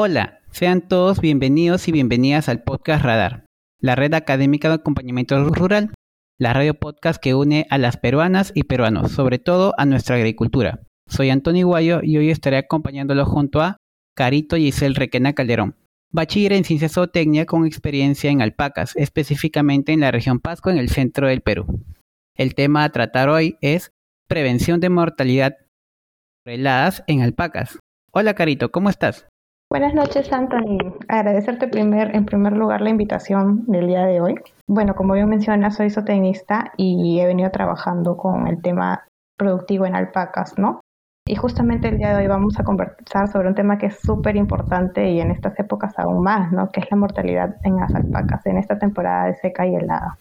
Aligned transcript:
Hola, 0.00 0.38
sean 0.52 0.86
todos 0.86 1.20
bienvenidos 1.20 1.88
y 1.88 1.90
bienvenidas 1.90 2.48
al 2.48 2.62
podcast 2.62 3.04
Radar, 3.04 3.46
la 3.80 3.96
red 3.96 4.14
académica 4.14 4.68
de 4.68 4.76
acompañamiento 4.76 5.44
rural, 5.46 5.92
la 6.38 6.52
radio 6.52 6.74
podcast 6.74 7.20
que 7.20 7.34
une 7.34 7.66
a 7.68 7.78
las 7.78 7.96
peruanas 7.96 8.52
y 8.54 8.62
peruanos, 8.62 9.10
sobre 9.10 9.40
todo 9.40 9.74
a 9.76 9.86
nuestra 9.86 10.14
agricultura. 10.14 10.82
Soy 11.08 11.30
Antonio 11.30 11.66
Guayo 11.66 11.98
y 12.04 12.16
hoy 12.16 12.30
estaré 12.30 12.58
acompañándolo 12.58 13.26
junto 13.26 13.60
a 13.60 13.78
Carito 14.14 14.54
Giselle 14.54 14.94
Requena 14.94 15.32
Calderón, 15.32 15.74
bachiller 16.12 16.52
en 16.52 16.62
ciencias 16.62 16.92
zootecnia 16.92 17.44
con 17.44 17.66
experiencia 17.66 18.30
en 18.30 18.40
alpacas, 18.40 18.94
específicamente 18.94 19.92
en 19.92 19.98
la 19.98 20.12
región 20.12 20.38
Pasco 20.38 20.70
en 20.70 20.78
el 20.78 20.90
centro 20.90 21.26
del 21.26 21.40
Perú. 21.40 21.82
El 22.36 22.54
tema 22.54 22.84
a 22.84 22.90
tratar 22.90 23.30
hoy 23.30 23.56
es 23.62 23.90
prevención 24.28 24.78
de 24.78 24.90
mortalidad 24.90 25.56
reladas 26.46 27.02
en 27.08 27.20
alpacas. 27.22 27.80
Hola 28.12 28.34
Carito, 28.34 28.70
¿cómo 28.70 28.90
estás? 28.90 29.26
Buenas 29.70 29.92
noches, 29.92 30.32
Anthony. 30.32 30.78
Agradecerte 31.08 31.68
primer, 31.68 32.16
en 32.16 32.24
primer 32.24 32.54
lugar 32.54 32.80
la 32.80 32.88
invitación 32.88 33.66
del 33.66 33.86
día 33.86 34.06
de 34.06 34.22
hoy. 34.22 34.34
Bueno, 34.66 34.94
como 34.94 35.12
bien 35.12 35.28
menciona, 35.28 35.70
soy 35.70 35.90
zootecnista 35.90 36.72
y 36.78 37.20
he 37.20 37.26
venido 37.26 37.50
trabajando 37.50 38.16
con 38.16 38.48
el 38.48 38.62
tema 38.62 39.04
productivo 39.36 39.84
en 39.84 39.94
alpacas, 39.94 40.54
¿no? 40.56 40.80
Y 41.26 41.36
justamente 41.36 41.88
el 41.88 41.98
día 41.98 42.16
de 42.16 42.22
hoy 42.22 42.28
vamos 42.28 42.58
a 42.58 42.64
conversar 42.64 43.30
sobre 43.30 43.48
un 43.48 43.54
tema 43.54 43.76
que 43.76 43.86
es 43.86 43.98
súper 44.00 44.36
importante 44.36 45.10
y 45.10 45.20
en 45.20 45.30
estas 45.30 45.58
épocas 45.58 45.98
aún 45.98 46.22
más, 46.22 46.50
¿no? 46.50 46.70
Que 46.70 46.80
es 46.80 46.86
la 46.90 46.96
mortalidad 46.96 47.56
en 47.62 47.76
las 47.76 47.94
alpacas 47.94 48.46
en 48.46 48.56
esta 48.56 48.78
temporada 48.78 49.26
de 49.26 49.34
seca 49.34 49.66
y 49.66 49.74
helada. 49.74 50.18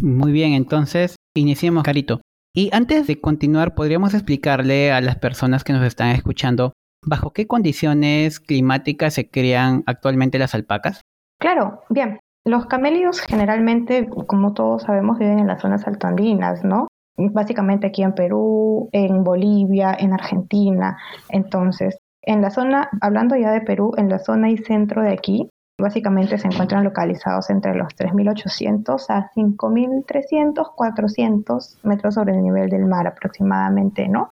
Muy 0.00 0.32
bien, 0.32 0.54
entonces 0.54 1.16
iniciemos, 1.36 1.82
Carito. 1.82 2.22
Y 2.54 2.70
antes 2.72 3.06
de 3.06 3.20
continuar, 3.20 3.74
podríamos 3.74 4.14
explicarle 4.14 4.90
a 4.90 5.02
las 5.02 5.16
personas 5.16 5.64
que 5.64 5.74
nos 5.74 5.84
están 5.84 6.08
escuchando 6.12 6.72
¿Bajo 7.08 7.32
qué 7.32 7.46
condiciones 7.46 8.40
climáticas 8.40 9.14
se 9.14 9.30
crían 9.30 9.84
actualmente 9.86 10.40
las 10.40 10.56
alpacas? 10.56 11.02
Claro, 11.38 11.82
bien. 11.88 12.18
Los 12.44 12.66
camélidos 12.66 13.20
generalmente, 13.20 14.08
como 14.26 14.54
todos 14.54 14.82
sabemos, 14.82 15.16
viven 15.18 15.38
en 15.38 15.46
las 15.46 15.62
zonas 15.62 15.86
altoandinas, 15.86 16.64
¿no? 16.64 16.88
Básicamente 17.16 17.86
aquí 17.86 18.02
en 18.02 18.12
Perú, 18.12 18.88
en 18.90 19.22
Bolivia, 19.22 19.96
en 19.96 20.12
Argentina. 20.14 20.98
Entonces, 21.28 21.96
en 22.22 22.42
la 22.42 22.50
zona, 22.50 22.88
hablando 23.00 23.36
ya 23.36 23.52
de 23.52 23.60
Perú, 23.60 23.92
en 23.96 24.08
la 24.08 24.18
zona 24.18 24.50
y 24.50 24.58
centro 24.58 25.02
de 25.02 25.12
aquí, 25.12 25.48
básicamente 25.80 26.38
se 26.38 26.48
encuentran 26.48 26.82
localizados 26.82 27.50
entre 27.50 27.76
los 27.76 27.94
3.800 27.96 29.04
a 29.10 29.30
5.300, 29.32 30.74
400 30.74 31.78
metros 31.84 32.14
sobre 32.14 32.34
el 32.34 32.42
nivel 32.42 32.68
del 32.68 32.86
mar 32.86 33.06
aproximadamente, 33.06 34.08
¿no? 34.08 34.30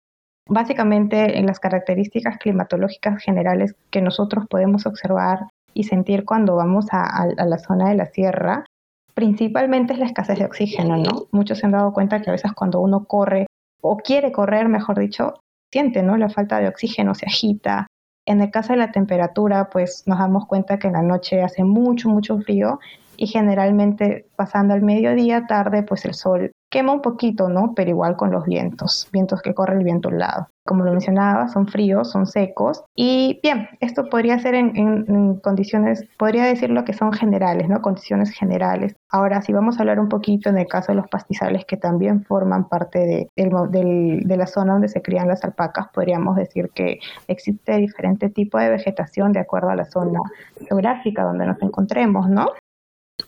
Básicamente, 0.52 1.38
en 1.38 1.46
las 1.46 1.58
características 1.60 2.36
climatológicas 2.36 3.22
generales 3.22 3.74
que 3.90 4.02
nosotros 4.02 4.44
podemos 4.50 4.84
observar 4.84 5.48
y 5.72 5.84
sentir 5.84 6.26
cuando 6.26 6.56
vamos 6.56 6.88
a, 6.92 7.26
la 7.26 7.58
zona 7.58 7.88
de 7.88 7.94
la 7.94 8.04
sierra, 8.04 8.66
principalmente 9.14 9.94
es 9.94 9.98
la 9.98 10.04
escasez 10.04 10.38
de 10.38 10.44
oxígeno, 10.44 10.98
¿no? 10.98 11.24
Muchos 11.30 11.58
se 11.58 11.64
han 11.64 11.72
dado 11.72 11.94
cuenta 11.94 12.20
que 12.20 12.28
a 12.28 12.34
veces 12.34 12.52
cuando 12.52 12.80
uno 12.80 13.06
corre 13.06 13.46
o 13.80 13.96
quiere 13.96 14.30
correr, 14.30 14.68
mejor 14.68 14.98
dicho, 14.98 15.40
siente, 15.72 16.02
¿no? 16.02 16.18
La 16.18 16.28
falta 16.28 16.60
de 16.60 16.68
oxígeno 16.68 17.14
se 17.14 17.24
agita. 17.24 17.86
En 18.26 18.42
el 18.42 18.50
caso 18.50 18.74
de 18.74 18.78
la 18.78 18.92
temperatura, 18.92 19.70
pues 19.70 20.02
nos 20.04 20.18
damos 20.18 20.44
cuenta 20.44 20.78
que 20.78 20.88
en 20.88 20.92
la 20.92 21.02
noche 21.02 21.42
hace 21.42 21.64
mucho, 21.64 22.10
mucho 22.10 22.38
frío 22.40 22.78
y 23.16 23.26
generalmente 23.26 24.26
pasando 24.36 24.74
al 24.74 24.82
mediodía, 24.82 25.46
tarde, 25.46 25.82
pues 25.82 26.04
el 26.04 26.14
sol 26.14 26.52
quema 26.72 26.92
un 26.92 27.02
poquito, 27.02 27.48
¿no? 27.50 27.74
Pero 27.76 27.90
igual 27.90 28.16
con 28.16 28.32
los 28.32 28.46
vientos, 28.46 29.06
vientos 29.12 29.42
que 29.42 29.54
corre 29.54 29.76
el 29.76 29.84
viento 29.84 30.08
al 30.08 30.18
lado. 30.18 30.48
Como 30.64 30.84
lo 30.84 30.92
mencionaba, 30.92 31.48
son 31.48 31.66
fríos, 31.66 32.10
son 32.10 32.26
secos. 32.26 32.82
Y 32.96 33.40
bien, 33.42 33.68
esto 33.80 34.08
podría 34.08 34.38
ser 34.38 34.54
en, 34.54 35.36
condiciones, 35.40 36.04
podría 36.16 36.44
decirlo 36.44 36.84
que 36.84 36.94
son 36.94 37.12
generales, 37.12 37.68
¿no? 37.68 37.82
Condiciones 37.82 38.30
generales. 38.30 38.94
Ahora, 39.10 39.42
si 39.42 39.52
vamos 39.52 39.76
a 39.76 39.80
hablar 39.80 40.00
un 40.00 40.08
poquito 40.08 40.48
en 40.48 40.56
el 40.56 40.66
caso 40.66 40.92
de 40.92 40.96
los 40.96 41.08
pastizales 41.08 41.66
que 41.66 41.76
también 41.76 42.24
forman 42.24 42.68
parte 42.68 43.00
de, 43.00 43.28
de 43.36 44.36
la 44.36 44.46
zona 44.46 44.72
donde 44.72 44.88
se 44.88 45.02
crían 45.02 45.28
las 45.28 45.44
alpacas, 45.44 45.88
podríamos 45.92 46.36
decir 46.36 46.70
que 46.74 47.00
existe 47.28 47.76
diferente 47.76 48.30
tipo 48.30 48.58
de 48.58 48.70
vegetación 48.70 49.32
de 49.32 49.40
acuerdo 49.40 49.68
a 49.68 49.76
la 49.76 49.84
zona 49.84 50.20
geográfica 50.66 51.24
donde 51.24 51.44
nos 51.44 51.60
encontremos, 51.60 52.30
¿no? 52.30 52.46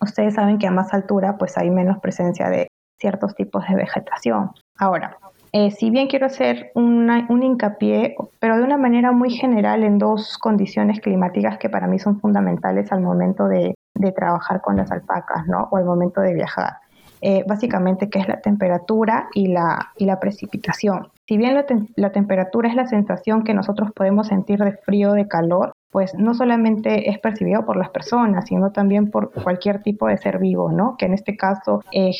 Ustedes 0.01 0.35
saben 0.35 0.59
que 0.59 0.67
a 0.67 0.71
más 0.71 0.93
altura 0.95 1.37
pues 1.39 1.57
hay 1.57 1.71
menos 1.71 1.99
presencia 1.99 2.49
de 2.49 2.69
ciertos 2.99 3.35
tipos 3.35 3.65
de 3.69 3.75
vegetación. 3.75 4.51
Ahora, 4.79 5.17
eh, 5.57 5.71
si 5.71 5.91
bien 5.91 6.09
quiero 6.09 6.27
hacer 6.27 6.73
un 6.75 7.43
hincapié, 7.43 8.17
pero 8.41 8.57
de 8.57 8.65
una 8.65 8.77
manera 8.77 9.13
muy 9.13 9.31
general 9.31 9.85
en 9.85 9.99
dos 9.99 10.37
condiciones 10.39 10.99
climáticas 11.01 11.59
que 11.59 11.69
para 11.69 11.87
mí 11.87 12.01
son 12.01 12.19
fundamentales 12.19 12.91
al 12.91 13.03
momento 13.03 13.47
de, 13.47 13.75
trabajar 14.17 14.61
con 14.61 14.77
las 14.77 14.91
alpacas, 14.91 15.47
¿no? 15.47 15.69
O 15.71 15.77
al 15.77 15.85
momento 15.85 16.21
de 16.21 16.35
viajar. 16.35 16.79
Eh, 17.21 17.45
básicamente, 17.47 18.11
que 18.11 18.19
es 18.19 18.29
la 18.29 18.41
temperatura 18.41 19.29
y 19.33 19.47
la, 19.47 20.19
precipitación. 20.21 21.09
Si 21.29 21.39
bien 21.39 21.55
la, 21.55 21.65
la 21.97 22.11
temperatura 22.11 22.69
es 22.69 22.75
la 22.75 22.87
sensación 22.87 23.45
que 23.45 23.55
nosotros 23.55 23.93
podemos 23.95 24.27
sentir 24.27 24.59
de 24.59 24.73
frío, 24.73 25.13
de 25.13 25.29
calor, 25.29 25.73
pues 25.95 26.13
no 26.15 26.35
solamente 26.35 27.09
es 27.09 27.21
percibido 27.21 27.65
por 27.65 27.77
las 27.77 27.89
personas, 27.91 28.47
sino 28.49 28.73
también 28.73 29.13
por 29.13 29.31
cualquier 29.31 29.81
tipo 29.81 30.09
de 30.09 30.19
ser 30.19 30.41
vivo, 30.41 30.73
¿no? 30.73 30.97
Que 30.97 31.07
en 31.07 31.15
este 31.15 31.37
caso, 31.37 31.85
eh, 31.93 32.11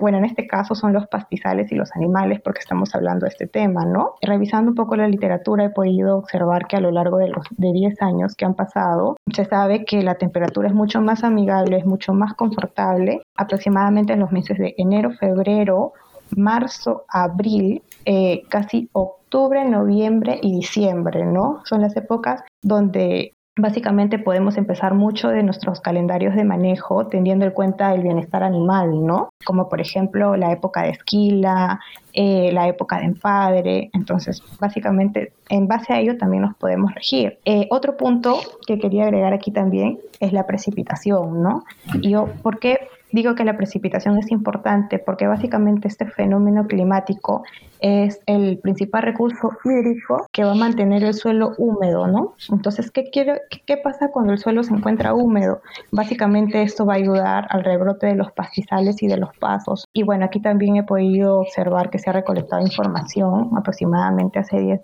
bueno, 0.00 0.18
en 0.18 0.24
este 0.24 0.48
caso 0.48 0.74
son 0.74 0.92
los 0.92 1.06
pastizales 1.06 1.70
y 1.70 1.76
los 1.76 1.94
animales, 1.94 2.40
porque 2.40 2.58
estamos 2.58 2.92
hablando 2.92 3.26
de 3.26 3.30
este 3.30 3.46
tema, 3.46 3.84
¿no? 3.84 4.14
Revisando 4.20 4.72
un 4.72 4.74
poco 4.74 4.96
la 4.96 5.06
literatura 5.06 5.66
he 5.66 5.70
podido 5.70 6.18
observar 6.18 6.66
que 6.66 6.74
a 6.74 6.80
lo 6.80 6.90
largo 6.90 7.18
de 7.18 7.28
los 7.28 7.46
de 7.56 7.72
10 7.72 8.02
años 8.02 8.34
que 8.34 8.46
han 8.46 8.54
pasado, 8.54 9.16
se 9.32 9.44
sabe 9.44 9.84
que 9.84 10.02
la 10.02 10.16
temperatura 10.16 10.66
es 10.66 10.74
mucho 10.74 11.00
más 11.00 11.22
amigable, 11.22 11.76
es 11.76 11.86
mucho 11.86 12.14
más 12.14 12.34
confortable, 12.34 13.22
aproximadamente 13.36 14.14
en 14.14 14.18
los 14.18 14.32
meses 14.32 14.58
de 14.58 14.74
enero, 14.76 15.12
febrero, 15.12 15.92
marzo, 16.34 17.04
abril, 17.08 17.80
eh, 18.04 18.42
casi 18.48 18.88
octubre, 18.92 19.64
noviembre 19.64 20.38
y 20.42 20.52
diciembre, 20.52 21.24
¿no? 21.24 21.60
Son 21.64 21.80
las 21.80 21.96
épocas 21.96 22.42
donde 22.64 23.34
básicamente 23.56 24.18
podemos 24.18 24.56
empezar 24.56 24.94
mucho 24.94 25.28
de 25.28 25.44
nuestros 25.44 25.80
calendarios 25.80 26.34
de 26.34 26.42
manejo 26.42 27.06
teniendo 27.06 27.44
en 27.44 27.52
cuenta 27.52 27.94
el 27.94 28.02
bienestar 28.02 28.42
animal, 28.42 29.06
¿no? 29.06 29.28
Como 29.44 29.68
por 29.68 29.80
ejemplo 29.80 30.36
la 30.36 30.50
época 30.50 30.82
de 30.82 30.90
esquila, 30.90 31.78
eh, 32.12 32.50
la 32.52 32.66
época 32.66 32.98
de 32.98 33.04
empadre. 33.04 33.90
Entonces, 33.92 34.42
básicamente, 34.58 35.34
en 35.48 35.68
base 35.68 35.92
a 35.92 36.00
ello 36.00 36.18
también 36.18 36.42
nos 36.42 36.56
podemos 36.56 36.92
regir. 36.94 37.38
Eh, 37.44 37.68
otro 37.70 37.96
punto 37.96 38.40
que 38.66 38.78
quería 38.78 39.04
agregar 39.04 39.32
aquí 39.32 39.52
también 39.52 40.00
es 40.18 40.32
la 40.32 40.46
precipitación, 40.46 41.40
¿no? 41.42 41.64
Yo, 42.02 42.26
¿por 42.42 42.58
qué 42.58 42.88
digo 43.14 43.34
que 43.36 43.44
la 43.44 43.56
precipitación 43.56 44.18
es 44.18 44.30
importante? 44.32 44.98
Porque 44.98 45.26
básicamente 45.26 45.86
este 45.86 46.06
fenómeno 46.06 46.66
climático 46.66 47.44
es 47.80 48.20
el 48.26 48.58
principal 48.58 49.02
recurso 49.02 49.50
hídrico 49.64 50.26
que 50.32 50.42
va 50.42 50.52
a 50.52 50.56
mantener 50.56 51.04
el 51.04 51.14
suelo 51.14 51.52
húmedo, 51.58 52.06
¿no? 52.06 52.34
Entonces, 52.50 52.90
¿qué, 52.90 53.10
qué, 53.10 53.76
pasa 53.76 54.08
cuando 54.10 54.32
el 54.32 54.38
suelo 54.38 54.62
se 54.62 54.74
encuentra 54.74 55.14
húmedo? 55.14 55.60
Básicamente 55.92 56.62
esto 56.62 56.86
va 56.86 56.94
a 56.94 56.96
ayudar 56.96 57.46
al 57.50 57.62
rebrote 57.62 58.06
de 58.06 58.14
los 58.14 58.32
pastizales 58.32 59.02
y 59.02 59.06
de 59.06 59.18
los 59.18 59.36
pasos. 59.36 59.86
Y 59.92 60.02
bueno, 60.02 60.24
aquí 60.24 60.40
también 60.40 60.76
he 60.76 60.82
podido 60.82 61.40
observar 61.40 61.90
que 61.90 61.98
se 61.98 62.10
ha 62.10 62.14
recolectado 62.14 62.62
información 62.62 63.50
aproximadamente 63.56 64.38
hace 64.38 64.58
10, 64.58 64.80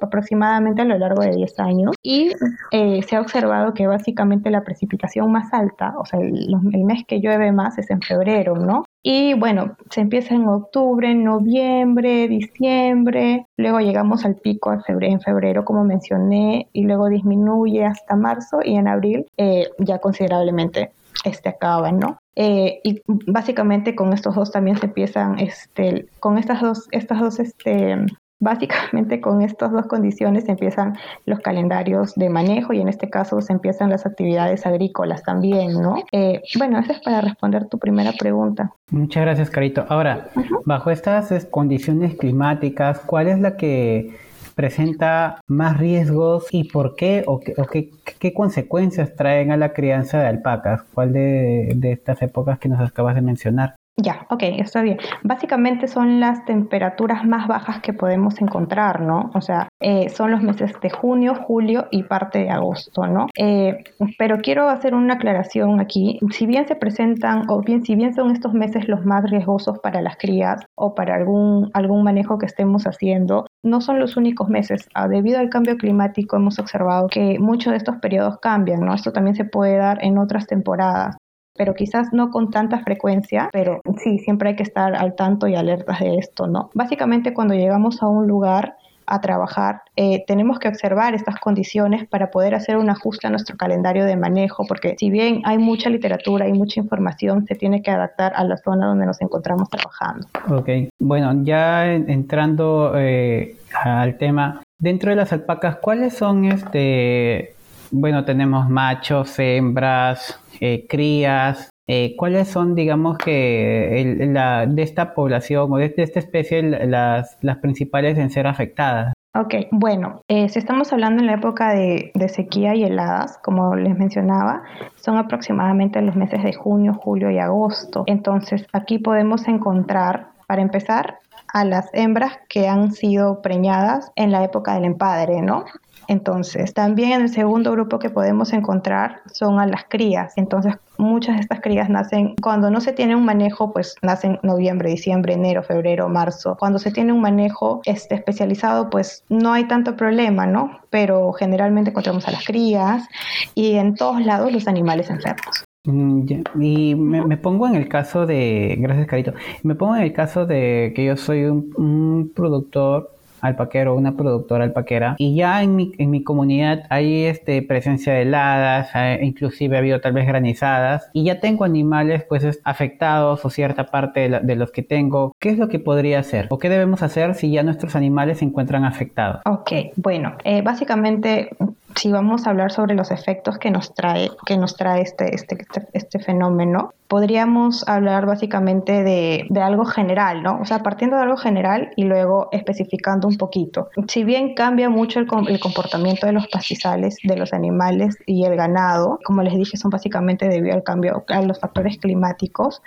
aproximadamente 0.00 0.82
a 0.82 0.84
lo 0.84 0.98
largo 0.98 1.22
de 1.22 1.32
10 1.32 1.60
años 1.60 1.96
y 2.02 2.30
eh, 2.70 3.02
se 3.02 3.16
ha 3.16 3.20
observado 3.20 3.74
que 3.74 3.86
básicamente 3.86 4.50
la 4.50 4.62
precipitación 4.62 5.30
más 5.32 5.52
alta, 5.52 5.94
o 5.98 6.06
sea, 6.06 6.20
el, 6.20 6.54
el 6.72 6.84
mes 6.84 7.04
que 7.06 7.20
llueve 7.20 7.50
más 7.50 7.65
es 7.78 7.90
en 7.90 8.00
febrero, 8.00 8.56
¿no? 8.56 8.84
Y 9.02 9.34
bueno, 9.34 9.76
se 9.90 10.00
empieza 10.00 10.34
en 10.34 10.48
octubre, 10.48 11.14
noviembre, 11.14 12.26
diciembre, 12.26 13.46
luego 13.56 13.78
llegamos 13.78 14.24
al 14.24 14.34
pico 14.34 14.72
en 14.72 15.20
febrero, 15.20 15.64
como 15.64 15.84
mencioné, 15.84 16.68
y 16.72 16.82
luego 16.82 17.08
disminuye 17.08 17.84
hasta 17.84 18.16
marzo 18.16 18.58
y 18.64 18.74
en 18.74 18.88
abril 18.88 19.26
eh, 19.36 19.68
ya 19.78 19.98
considerablemente 19.98 20.90
este 21.24 21.48
acaba, 21.50 21.92
¿no? 21.92 22.18
Eh, 22.34 22.80
y 22.84 23.00
básicamente 23.06 23.94
con 23.94 24.12
estos 24.12 24.34
dos 24.34 24.50
también 24.50 24.76
se 24.76 24.86
empiezan, 24.86 25.38
este, 25.38 26.06
con 26.20 26.36
estas 26.36 26.60
dos, 26.60 26.88
estas 26.90 27.20
dos 27.20 27.38
este, 27.38 27.96
Básicamente 28.38 29.20
con 29.20 29.40
estas 29.40 29.72
dos 29.72 29.86
condiciones 29.86 30.48
empiezan 30.48 30.94
los 31.24 31.40
calendarios 31.40 32.14
de 32.16 32.28
manejo 32.28 32.74
y 32.74 32.80
en 32.80 32.88
este 32.88 33.08
caso 33.08 33.40
se 33.40 33.52
empiezan 33.52 33.88
las 33.88 34.04
actividades 34.04 34.66
agrícolas 34.66 35.22
también, 35.22 35.72
¿no? 35.80 35.96
Eh, 36.12 36.42
bueno, 36.58 36.78
eso 36.78 36.92
es 36.92 37.00
para 37.00 37.22
responder 37.22 37.68
tu 37.68 37.78
primera 37.78 38.12
pregunta. 38.12 38.72
Muchas 38.90 39.22
gracias, 39.22 39.50
Carito. 39.50 39.86
Ahora, 39.88 40.28
bajo 40.64 40.90
estas 40.90 41.46
condiciones 41.46 42.16
climáticas, 42.16 43.00
¿cuál 43.00 43.28
es 43.28 43.40
la 43.40 43.56
que 43.56 44.14
presenta 44.54 45.40
más 45.46 45.78
riesgos 45.78 46.46
y 46.50 46.64
por 46.64 46.94
qué 46.94 47.24
o, 47.26 47.40
qué, 47.40 47.90
qué, 48.18 48.34
consecuencias 48.34 49.14
traen 49.14 49.52
a 49.52 49.56
la 49.56 49.72
crianza 49.72 50.18
de 50.18 50.26
alpacas? 50.26 50.82
¿Cuál 50.94 51.12
de, 51.12 51.72
de 51.76 51.92
estas 51.92 52.20
épocas 52.22 52.58
que 52.58 52.68
nos 52.68 52.80
acabas 52.80 53.14
de 53.14 53.22
mencionar? 53.22 53.76
Ya, 53.98 54.26
ok, 54.28 54.42
está 54.58 54.82
bien. 54.82 54.98
Básicamente 55.22 55.88
son 55.88 56.20
las 56.20 56.44
temperaturas 56.44 57.24
más 57.24 57.48
bajas 57.48 57.80
que 57.80 57.94
podemos 57.94 58.38
encontrar, 58.42 59.00
¿no? 59.00 59.30
O 59.32 59.40
sea, 59.40 59.68
eh, 59.80 60.10
son 60.10 60.30
los 60.32 60.42
meses 60.42 60.72
de 60.82 60.90
junio, 60.90 61.34
julio 61.34 61.86
y 61.90 62.02
parte 62.02 62.40
de 62.40 62.50
agosto, 62.50 63.06
¿no? 63.06 63.28
Eh, 63.38 63.84
pero 64.18 64.36
quiero 64.42 64.68
hacer 64.68 64.94
una 64.94 65.14
aclaración 65.14 65.80
aquí. 65.80 66.18
Si 66.30 66.44
bien 66.44 66.68
se 66.68 66.76
presentan, 66.76 67.48
o 67.48 67.62
bien 67.62 67.86
si 67.86 67.94
bien 67.94 68.14
son 68.14 68.32
estos 68.32 68.52
meses 68.52 68.86
los 68.86 69.02
más 69.06 69.30
riesgosos 69.30 69.78
para 69.78 70.02
las 70.02 70.18
crías 70.18 70.62
o 70.74 70.94
para 70.94 71.14
algún, 71.14 71.70
algún 71.72 72.04
manejo 72.04 72.36
que 72.36 72.44
estemos 72.44 72.86
haciendo, 72.86 73.46
no 73.62 73.80
son 73.80 73.98
los 73.98 74.18
únicos 74.18 74.50
meses. 74.50 74.90
Ah, 74.92 75.08
debido 75.08 75.38
al 75.38 75.48
cambio 75.48 75.78
climático 75.78 76.36
hemos 76.36 76.58
observado 76.58 77.08
que 77.08 77.38
muchos 77.38 77.70
de 77.70 77.78
estos 77.78 77.96
periodos 77.96 78.40
cambian, 78.40 78.80
¿no? 78.80 78.92
Esto 78.92 79.10
también 79.12 79.36
se 79.36 79.46
puede 79.46 79.78
dar 79.78 80.04
en 80.04 80.18
otras 80.18 80.46
temporadas 80.46 81.16
pero 81.56 81.74
quizás 81.74 82.12
no 82.12 82.30
con 82.30 82.50
tanta 82.50 82.80
frecuencia, 82.80 83.48
pero 83.52 83.80
sí, 84.02 84.18
siempre 84.18 84.50
hay 84.50 84.56
que 84.56 84.62
estar 84.62 84.94
al 84.94 85.14
tanto 85.14 85.46
y 85.46 85.54
alertas 85.54 86.00
de 86.00 86.16
esto, 86.16 86.46
¿no? 86.46 86.70
Básicamente 86.74 87.34
cuando 87.34 87.54
llegamos 87.54 88.02
a 88.02 88.08
un 88.08 88.26
lugar 88.26 88.76
a 89.06 89.20
trabajar, 89.20 89.82
eh, 89.94 90.24
tenemos 90.26 90.58
que 90.58 90.68
observar 90.68 91.14
estas 91.14 91.38
condiciones 91.38 92.06
para 92.08 92.30
poder 92.30 92.54
hacer 92.54 92.76
un 92.76 92.90
ajuste 92.90 93.26
a 93.26 93.30
nuestro 93.30 93.56
calendario 93.56 94.04
de 94.04 94.16
manejo, 94.16 94.64
porque 94.66 94.96
si 94.98 95.10
bien 95.10 95.42
hay 95.44 95.58
mucha 95.58 95.90
literatura 95.90 96.48
y 96.48 96.52
mucha 96.52 96.80
información, 96.80 97.46
se 97.46 97.54
tiene 97.54 97.82
que 97.82 97.90
adaptar 97.90 98.32
a 98.34 98.44
la 98.44 98.56
zona 98.56 98.86
donde 98.86 99.06
nos 99.06 99.20
encontramos 99.20 99.68
trabajando. 99.68 100.26
Ok, 100.48 100.90
bueno, 100.98 101.32
ya 101.44 101.86
entrando 101.92 102.94
eh, 102.96 103.56
al 103.84 104.18
tema, 104.18 104.62
dentro 104.78 105.10
de 105.10 105.16
las 105.16 105.32
alpacas, 105.32 105.76
¿cuáles 105.76 106.14
son 106.14 106.44
este 106.46 107.55
bueno, 107.90 108.24
tenemos 108.24 108.68
machos, 108.68 109.38
hembras, 109.38 110.40
eh, 110.60 110.86
crías. 110.88 111.70
Eh, 111.88 112.14
¿Cuáles 112.16 112.48
son, 112.48 112.74
digamos, 112.74 113.16
que 113.18 114.16
la, 114.32 114.66
de 114.66 114.82
esta 114.82 115.14
población 115.14 115.72
o 115.72 115.76
de, 115.76 115.92
esta 115.96 116.18
especie 116.18 116.62
las, 116.62 117.38
las 117.42 117.58
principales 117.58 118.18
en 118.18 118.30
ser 118.30 118.46
afectadas? 118.46 119.12
Ok, 119.38 119.54
bueno, 119.70 120.22
eh, 120.28 120.48
si 120.48 120.58
estamos 120.58 120.92
hablando 120.92 121.20
en 121.20 121.26
la 121.26 121.34
época 121.34 121.74
de, 121.74 122.10
de, 122.14 122.28
sequía 122.28 122.74
y 122.74 122.84
heladas, 122.84 123.38
como 123.44 123.76
les 123.76 123.96
mencionaba, 123.96 124.62
son 124.96 125.18
aproximadamente 125.18 126.00
los 126.00 126.16
meses 126.16 126.42
de 126.42 126.54
junio, 126.54 126.94
julio 126.94 127.30
y 127.30 127.38
agosto. 127.38 128.04
Entonces, 128.06 128.66
aquí 128.72 128.98
podemos 128.98 129.46
encontrar, 129.46 130.28
para 130.46 130.62
empezar, 130.62 131.18
a 131.52 131.64
las 131.64 131.88
hembras 131.92 132.38
que 132.48 132.66
han 132.68 132.92
sido 132.92 133.42
preñadas 133.42 134.10
en 134.16 134.32
la 134.32 134.42
época 134.42 134.74
del 134.74 134.84
empadre, 134.84 135.42
¿no? 135.42 135.64
Entonces, 136.08 136.72
también 136.74 137.12
en 137.12 137.22
el 137.22 137.28
segundo 137.28 137.72
grupo 137.72 137.98
que 137.98 138.10
podemos 138.10 138.52
encontrar 138.52 139.20
son 139.32 139.58
a 139.58 139.66
las 139.66 139.84
crías. 139.88 140.32
Entonces, 140.36 140.74
muchas 140.98 141.36
de 141.36 141.42
estas 141.42 141.60
crías 141.60 141.88
nacen 141.88 142.34
cuando 142.40 142.70
no 142.70 142.80
se 142.80 142.92
tiene 142.92 143.16
un 143.16 143.24
manejo, 143.24 143.72
pues 143.72 143.96
nacen 144.02 144.38
noviembre, 144.42 144.90
diciembre, 144.90 145.34
enero, 145.34 145.62
febrero, 145.62 146.08
marzo. 146.08 146.56
Cuando 146.58 146.78
se 146.78 146.90
tiene 146.90 147.12
un 147.12 147.20
manejo 147.20 147.80
este, 147.84 148.14
especializado, 148.14 148.90
pues 148.90 149.24
no 149.28 149.52
hay 149.52 149.64
tanto 149.64 149.96
problema, 149.96 150.46
¿no? 150.46 150.80
Pero 150.90 151.32
generalmente 151.32 151.90
encontramos 151.90 152.26
a 152.28 152.32
las 152.32 152.44
crías 152.44 153.08
y 153.54 153.74
en 153.74 153.94
todos 153.94 154.24
lados 154.24 154.52
los 154.52 154.68
animales 154.68 155.10
enfermos. 155.10 155.64
Mm, 155.84 156.26
y 156.60 156.94
me, 156.96 157.36
pongo 157.36 157.68
en 157.68 157.76
el 157.76 157.88
caso 157.88 158.26
de, 158.26 158.76
gracias 158.78 159.06
Carito, 159.06 159.34
me 159.62 159.76
pongo 159.76 159.96
en 159.96 160.02
el 160.02 160.12
caso 160.12 160.44
de 160.44 160.92
que 160.96 161.04
yo 161.04 161.16
soy 161.16 161.44
un 161.44 162.32
productor 162.34 163.15
alpaquero, 163.46 163.94
una 163.94 164.16
productora 164.16 164.64
alpaquera, 164.64 165.16
y 165.18 165.34
ya 165.34 165.62
en 165.62 165.76
mi, 165.76 165.92
en 165.98 166.10
mi 166.10 166.22
comunidad 166.22 166.84
hay 166.90 167.24
este, 167.24 167.62
presencia 167.62 168.12
de 168.12 168.22
heladas, 168.22 168.90
inclusive 169.22 169.76
ha 169.76 169.78
habido 169.80 170.00
tal 170.00 170.12
vez 170.12 170.26
granizadas, 170.26 171.10
y 171.12 171.24
ya 171.24 171.40
tengo 171.40 171.64
animales 171.64 172.24
pues 172.28 172.60
afectados 172.64 173.44
o 173.44 173.50
cierta 173.50 173.86
parte 173.86 174.28
de, 174.28 174.56
los 174.56 174.70
que 174.70 174.82
tengo. 174.82 175.34
¿Qué 175.38 175.50
es 175.50 175.58
lo 175.58 175.68
que 175.68 175.78
podría 175.78 176.20
hacer? 176.20 176.46
¿O 176.50 176.58
qué 176.58 176.68
debemos 176.68 177.02
hacer 177.02 177.34
si 177.34 177.50
ya 177.50 177.62
nuestros 177.62 177.94
animales 177.96 178.38
se 178.38 178.44
encuentran 178.44 178.84
afectados? 178.84 179.42
Ok, 179.44 179.72
bueno, 179.96 180.34
eh, 180.44 180.62
básicamente 180.62 181.50
si 181.96 182.12
vamos 182.12 182.46
a 182.46 182.50
hablar 182.50 182.70
sobre 182.70 182.94
los 182.94 183.10
efectos 183.10 183.58
que 183.58 183.70
nos 183.70 183.94
trae, 183.94 184.30
que 184.44 184.56
nos 184.56 184.76
trae 184.76 185.02
este, 185.02 185.34
este, 185.34 185.58
este 185.92 186.18
fenómeno, 186.18 186.92
podríamos 187.08 187.86
hablar 187.88 188.26
básicamente 188.26 189.04
de, 189.04 189.46
de, 189.48 189.60
algo 189.60 189.84
general, 189.84 190.42
¿no? 190.42 190.60
O 190.60 190.64
sea, 190.64 190.80
partiendo 190.80 191.16
de 191.16 191.22
algo 191.22 191.36
general 191.36 191.90
y 191.96 192.04
luego 192.04 192.48
especificando 192.52 193.28
un 193.28 193.36
poquito. 193.36 193.88
Si 194.08 194.24
bien 194.24 194.54
cambia 194.54 194.88
mucho 194.88 195.20
el, 195.20 195.26
el, 195.48 195.60
comportamiento 195.60 196.26
de 196.26 196.32
los 196.32 196.46
pastizales, 196.48 197.16
de 197.22 197.36
los 197.36 197.52
animales 197.52 198.16
y 198.26 198.44
el 198.44 198.56
ganado, 198.56 199.18
como 199.24 199.42
les 199.42 199.54
dije, 199.54 199.76
son 199.76 199.90
básicamente 199.90 200.48
debido 200.48 200.74
al 200.74 200.82
cambio, 200.82 201.24
a 201.28 201.42
los 201.42 201.60
factores 201.60 201.98
climáticos, 201.98 202.82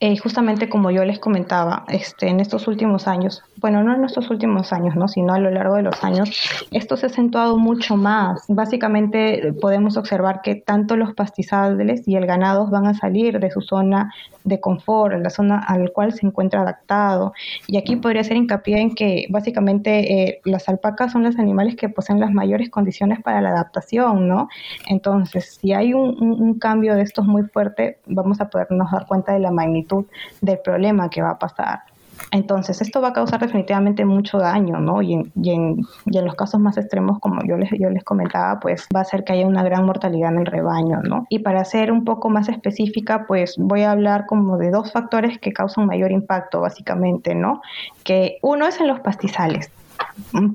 eh, 0.00 0.16
justamente 0.18 0.68
como 0.68 0.90
yo 0.90 1.04
les 1.04 1.18
comentaba, 1.18 1.84
este, 1.88 2.28
en 2.28 2.40
estos 2.40 2.68
últimos 2.68 3.08
años, 3.08 3.42
bueno, 3.56 3.82
no 3.82 3.94
en 3.94 4.04
estos 4.04 4.28
últimos 4.30 4.72
años, 4.72 4.96
¿no? 4.96 5.08
Sino 5.08 5.32
a 5.32 5.38
lo 5.38 5.50
largo 5.50 5.76
de 5.76 5.82
los 5.82 6.02
años, 6.04 6.30
esto 6.70 6.96
se 6.96 7.06
ha 7.06 7.08
acentuado 7.08 7.56
mucho 7.56 7.96
más. 7.96 8.44
Básicamente 8.54 9.52
podemos 9.60 9.96
observar 9.96 10.42
que 10.42 10.56
tanto 10.56 10.96
los 10.96 11.14
pastizales 11.14 12.06
y 12.06 12.16
el 12.16 12.26
ganado 12.26 12.66
van 12.66 12.86
a 12.86 12.94
salir 12.94 13.40
de 13.40 13.50
su 13.50 13.60
zona 13.60 14.12
de 14.44 14.60
confort, 14.60 15.22
la 15.22 15.30
zona 15.30 15.58
al 15.58 15.92
cual 15.92 16.12
se 16.12 16.26
encuentra 16.26 16.62
adaptado. 16.62 17.32
Y 17.66 17.76
aquí 17.76 17.96
podría 17.96 18.24
ser 18.24 18.36
hincapié 18.36 18.80
en 18.80 18.94
que 18.94 19.26
básicamente 19.30 20.22
eh, 20.22 20.40
las 20.44 20.68
alpacas 20.68 21.12
son 21.12 21.22
los 21.22 21.38
animales 21.38 21.76
que 21.76 21.88
poseen 21.88 22.20
las 22.20 22.32
mayores 22.32 22.70
condiciones 22.70 23.20
para 23.22 23.40
la 23.40 23.50
adaptación, 23.50 24.28
¿no? 24.28 24.48
Entonces, 24.88 25.58
si 25.60 25.72
hay 25.72 25.94
un, 25.94 26.16
un 26.20 26.58
cambio 26.58 26.94
de 26.94 27.02
estos 27.02 27.26
muy 27.26 27.44
fuerte, 27.44 27.98
vamos 28.06 28.40
a 28.40 28.50
podernos 28.50 28.90
dar 28.90 29.06
cuenta 29.06 29.32
de 29.32 29.40
la 29.40 29.50
magnitud 29.50 30.04
del 30.40 30.58
problema 30.58 31.08
que 31.08 31.22
va 31.22 31.30
a 31.30 31.38
pasar. 31.38 31.91
Entonces, 32.30 32.80
esto 32.80 33.00
va 33.00 33.08
a 33.08 33.12
causar 33.12 33.40
definitivamente 33.40 34.04
mucho 34.04 34.38
daño, 34.38 34.80
¿no? 34.80 35.02
Y 35.02 35.14
en, 35.14 35.32
y 35.40 35.50
en, 35.50 35.86
y 36.06 36.18
en 36.18 36.24
los 36.24 36.34
casos 36.34 36.60
más 36.60 36.78
extremos, 36.78 37.18
como 37.20 37.42
yo 37.44 37.56
les, 37.56 37.70
yo 37.78 37.90
les 37.90 38.04
comentaba, 38.04 38.58
pues 38.60 38.88
va 38.94 39.00
a 39.00 39.02
hacer 39.02 39.24
que 39.24 39.34
haya 39.34 39.46
una 39.46 39.62
gran 39.62 39.84
mortalidad 39.84 40.32
en 40.32 40.40
el 40.40 40.46
rebaño, 40.46 41.02
¿no? 41.02 41.26
Y 41.28 41.40
para 41.40 41.64
ser 41.64 41.92
un 41.92 42.04
poco 42.04 42.30
más 42.30 42.48
específica, 42.48 43.26
pues 43.26 43.56
voy 43.58 43.82
a 43.82 43.90
hablar 43.90 44.26
como 44.26 44.56
de 44.56 44.70
dos 44.70 44.92
factores 44.92 45.38
que 45.38 45.52
causan 45.52 45.86
mayor 45.86 46.10
impacto, 46.10 46.60
básicamente, 46.60 47.34
¿no? 47.34 47.60
Que 48.04 48.38
uno 48.42 48.66
es 48.66 48.80
en 48.80 48.88
los 48.88 49.00
pastizales. 49.00 49.70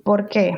¿Por 0.03 0.29
qué? 0.29 0.55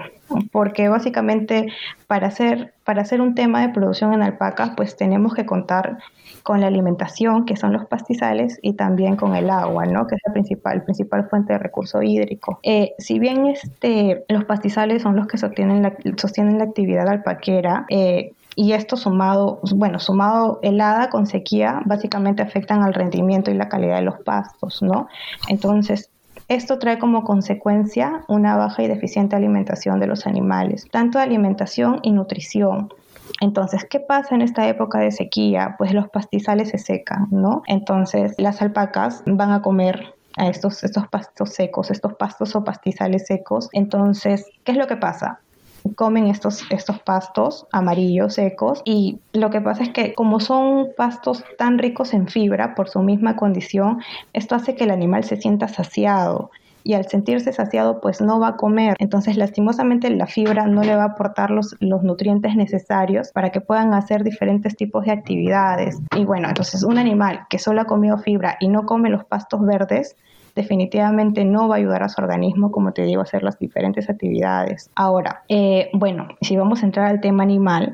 Porque 0.51 0.89
básicamente 0.89 1.67
para 2.07 2.27
hacer, 2.27 2.73
para 2.83 3.01
hacer 3.01 3.21
un 3.21 3.35
tema 3.35 3.61
de 3.61 3.69
producción 3.69 4.13
en 4.13 4.21
alpacas, 4.21 4.71
pues 4.75 4.95
tenemos 4.95 5.33
que 5.33 5.45
contar 5.45 5.97
con 6.43 6.61
la 6.61 6.67
alimentación, 6.67 7.45
que 7.45 7.55
son 7.55 7.73
los 7.73 7.85
pastizales, 7.85 8.59
y 8.61 8.73
también 8.73 9.15
con 9.15 9.35
el 9.35 9.49
agua, 9.49 9.85
¿no? 9.85 10.07
que 10.07 10.15
es 10.15 10.21
la 10.25 10.33
principal, 10.33 10.83
principal 10.83 11.27
fuente 11.29 11.53
de 11.53 11.59
recurso 11.59 12.01
hídrico. 12.01 12.59
Eh, 12.63 12.93
si 12.97 13.19
bien 13.19 13.47
este, 13.47 14.23
los 14.29 14.45
pastizales 14.45 15.03
son 15.03 15.15
los 15.15 15.27
que 15.27 15.37
sostienen 15.37 15.83
la, 15.83 15.95
sostienen 16.17 16.57
la 16.57 16.65
actividad 16.65 17.07
alpaquera, 17.07 17.85
eh, 17.89 18.33
y 18.55 18.73
esto 18.73 18.97
sumado, 18.97 19.61
bueno, 19.75 19.99
sumado 19.99 20.59
helada 20.63 21.09
con 21.09 21.27
sequía, 21.27 21.81
básicamente 21.85 22.41
afectan 22.41 22.83
al 22.83 22.93
rendimiento 22.93 23.51
y 23.51 23.53
la 23.53 23.69
calidad 23.69 23.97
de 23.97 24.01
los 24.01 24.19
pastos, 24.19 24.81
¿no? 24.81 25.07
Entonces, 25.47 26.09
esto 26.49 26.79
trae 26.79 26.97
como 26.97 27.23
consecuencia 27.23 28.23
una 28.27 28.57
baja 28.57 28.83
y 28.83 28.87
deficiente 28.87 29.35
alimentación 29.35 29.99
de 29.99 30.07
los 30.07 30.25
animales, 30.25 30.87
tanto 30.91 31.19
alimentación 31.19 31.99
y 32.01 32.11
nutrición. 32.11 32.91
Entonces, 33.39 33.85
¿qué 33.85 33.99
pasa 33.99 34.33
en 34.33 34.41
esta 34.41 34.67
época 34.67 34.99
de 34.99 35.11
sequía? 35.11 35.75
Pues 35.77 35.93
los 35.93 36.09
pastizales 36.09 36.69
se 36.69 36.79
secan, 36.79 37.27
¿no? 37.29 37.61
Entonces, 37.67 38.33
las 38.39 38.61
alpacas 38.63 39.23
van 39.27 39.51
a 39.51 39.61
comer 39.61 40.15
a 40.37 40.47
estos, 40.47 40.83
estos 40.83 41.07
pastos 41.07 41.53
secos, 41.53 41.91
estos 41.91 42.15
pastos 42.15 42.55
o 42.55 42.63
pastizales 42.63 43.27
secos. 43.27 43.69
Entonces, 43.71 44.47
¿qué 44.63 44.71
es 44.71 44.77
lo 44.77 44.87
que 44.87 44.97
pasa? 44.97 45.41
Comen 45.95 46.27
estos, 46.27 46.63
estos 46.71 46.99
pastos 46.99 47.67
amarillos 47.71 48.35
secos 48.35 48.81
y 48.85 49.19
lo 49.33 49.49
que 49.49 49.61
pasa 49.61 49.83
es 49.83 49.89
que 49.89 50.13
como 50.13 50.39
son 50.39 50.89
pastos 50.97 51.43
tan 51.57 51.77
ricos 51.77 52.13
en 52.13 52.27
fibra 52.27 52.75
por 52.75 52.89
su 52.89 52.99
misma 52.99 53.35
condición, 53.35 53.99
esto 54.33 54.55
hace 54.55 54.75
que 54.75 54.85
el 54.85 54.91
animal 54.91 55.23
se 55.23 55.37
sienta 55.37 55.67
saciado 55.67 56.51
y 56.83 56.93
al 56.93 57.07
sentirse 57.07 57.51
saciado 57.53 58.01
pues 58.01 58.21
no 58.21 58.39
va 58.39 58.49
a 58.49 58.57
comer. 58.57 58.95
Entonces 58.99 59.37
lastimosamente 59.37 60.09
la 60.09 60.27
fibra 60.27 60.65
no 60.65 60.81
le 60.81 60.95
va 60.95 61.03
a 61.03 61.07
aportar 61.07 61.51
los, 61.51 61.75
los 61.79 62.03
nutrientes 62.03 62.55
necesarios 62.55 63.31
para 63.31 63.51
que 63.51 63.61
puedan 63.61 63.93
hacer 63.93 64.23
diferentes 64.23 64.75
tipos 64.75 65.05
de 65.05 65.11
actividades. 65.11 65.99
Y 66.15 66.25
bueno, 66.25 66.47
entonces 66.47 66.83
un 66.83 66.97
animal 66.97 67.45
que 67.49 67.59
solo 67.59 67.81
ha 67.81 67.85
comido 67.85 68.17
fibra 68.17 68.57
y 68.59 68.67
no 68.69 68.85
come 68.85 69.09
los 69.09 69.25
pastos 69.25 69.65
verdes, 69.65 70.15
definitivamente 70.59 71.45
no 71.45 71.69
va 71.69 71.75
a 71.75 71.77
ayudar 71.77 72.03
a 72.03 72.09
su 72.09 72.21
organismo, 72.21 72.69
como 72.69 72.91
te 72.91 73.03
digo, 73.03 73.21
a 73.21 73.23
hacer 73.23 73.43
las 73.43 73.57
diferentes 73.57 74.09
actividades. 74.09 74.89
Ahora, 74.95 75.43
eh, 75.47 75.89
bueno, 75.93 76.27
si 76.41 76.57
vamos 76.57 76.83
a 76.83 76.85
entrar 76.85 77.07
al 77.07 77.21
tema 77.21 77.43
animal, 77.43 77.93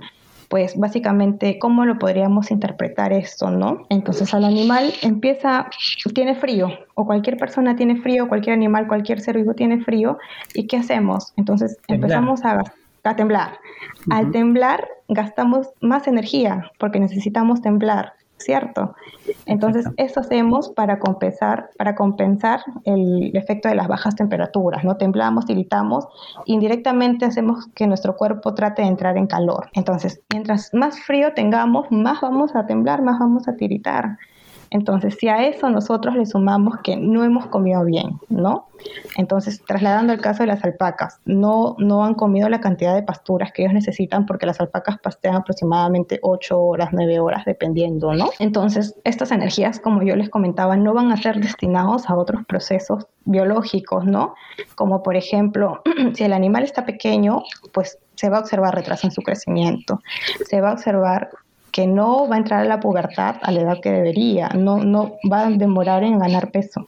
pues 0.50 0.76
básicamente 0.76 1.60
cómo 1.60 1.86
lo 1.86 2.00
podríamos 2.00 2.50
interpretar 2.50 3.14
esto, 3.14 3.52
¿no? 3.52 3.86
Entonces 3.90 4.34
al 4.34 4.46
animal 4.46 4.94
empieza, 5.04 5.68
tiene 6.16 6.34
frío, 6.34 6.70
o 6.96 7.06
cualquier 7.06 7.38
persona 7.38 7.76
tiene 7.76 7.98
frío, 8.02 8.28
cualquier 8.28 8.56
animal, 8.56 8.88
cualquier 8.88 9.22
ser 9.22 9.38
vivo 9.38 9.54
tiene 9.54 9.84
frío, 9.84 10.18
¿y 10.56 10.66
qué 10.66 10.78
hacemos? 10.78 11.34
Entonces 11.38 11.78
empezamos 11.88 12.44
a, 12.46 12.64
temblar. 13.16 13.60
Al 14.10 14.32
temblar 14.32 14.88
gastamos 15.08 15.68
más 15.80 16.08
energía 16.08 16.72
porque 16.80 17.00
necesitamos 17.00 17.62
temblar 17.62 18.14
¿cierto? 18.38 18.96
Entonces, 19.46 19.86
eso 19.98 20.20
hacemos 20.20 20.70
para 20.70 21.00
compensar, 21.00 21.70
para 21.78 21.96
compensar 21.96 22.62
el 22.84 23.36
efecto 23.36 23.70
de 23.70 23.76
las 23.76 23.88
bajas 23.88 24.16
temperaturas, 24.16 24.84
¿no? 24.84 24.98
Temblamos, 24.98 25.46
tiritamos, 25.46 26.08
indirectamente 26.46 27.26
hacemos 27.26 27.68
que 27.76 27.88
nuestro 27.88 28.16
cuerpo 28.16 28.54
trate 28.54 28.82
de 28.82 28.90
entrar 28.90 29.18
en 29.18 29.28
calor. 29.28 29.70
Entonces, 29.74 30.22
mientras 30.32 30.74
más 30.74 31.00
frío 31.00 31.34
tengamos, 31.34 31.88
más 31.92 32.22
vamos 32.22 32.56
a 32.56 32.66
temblar, 32.66 33.02
más 33.02 33.20
vamos 33.20 33.48
a 33.48 33.56
tiritar. 33.56 34.18
Entonces, 34.70 35.18
si 35.20 35.28
a 35.28 35.48
eso 35.48 35.70
nosotros 35.70 36.16
le 36.16 36.26
sumamos 36.26 36.80
que 36.84 36.98
no 36.98 37.24
hemos 37.24 37.48
comido 37.48 37.84
bien, 37.84 38.20
¿no? 38.30 38.68
Entonces, 39.18 39.62
trasladando 39.66 40.14
el 40.14 40.22
caso 40.22 40.44
de 40.44 40.48
las 40.48 40.64
alpacas, 40.64 41.20
no, 41.26 41.76
no 41.80 42.04
han 42.04 42.14
comido 42.14 42.50
la 42.50 42.62
cantidad 42.62 42.94
de 42.94 43.04
pasturas 43.04 43.52
que 43.52 43.64
ellos 43.64 43.74
necesitan 43.74 44.26
porque 44.26 44.46
las 44.46 44.60
alpacas 44.60 44.98
pastean 45.00 45.36
aproximadamente 45.36 46.20
8 46.22 46.60
horas, 46.60 46.90
9 46.92 47.20
horas, 47.20 47.46
dependiendo, 47.46 48.14
¿no? 48.14 48.30
Entonces, 48.40 48.96
estas 49.04 49.32
energías, 49.32 49.80
como 49.80 50.04
yo 50.04 50.16
les 50.16 50.30
comentaba, 50.30 50.76
no 50.76 50.94
van 50.94 51.12
a 51.12 51.18
ser 51.18 51.40
destinados 51.40 52.10
a 52.10 52.16
otros 52.16 52.46
procesos 52.46 53.08
biológicos, 53.26 54.06
¿no? 54.06 54.36
Como 54.76 55.04
por 55.04 55.16
ejemplo, 55.16 55.82
si 56.14 56.24
el 56.24 56.34
animal 56.34 56.64
está 56.64 56.86
pequeño, 56.86 57.44
pues 57.74 57.98
se 58.16 58.30
va 58.30 58.38
a 58.38 58.42
observar 58.42 58.76
retraso 58.76 59.08
en 59.08 59.12
su 59.12 59.22
crecimiento, 59.22 60.00
se 60.46 60.62
va 60.62 60.70
a 60.70 60.74
observar 60.74 61.30
que 61.76 61.88
no 61.88 62.26
va 62.30 62.36
a 62.36 62.38
entrar 62.38 62.62
a 62.62 62.64
la 62.64 62.80
pubertad 62.80 63.36
a 63.42 63.52
la 63.52 63.60
edad 63.60 63.82
que 63.82 63.92
debería, 63.92 64.48
no, 64.48 64.78
no 64.78 65.18
va 65.30 65.46
a 65.46 65.50
demorar 65.50 66.06
en 66.06 66.20
ganar 66.20 66.50
peso. 66.50 66.88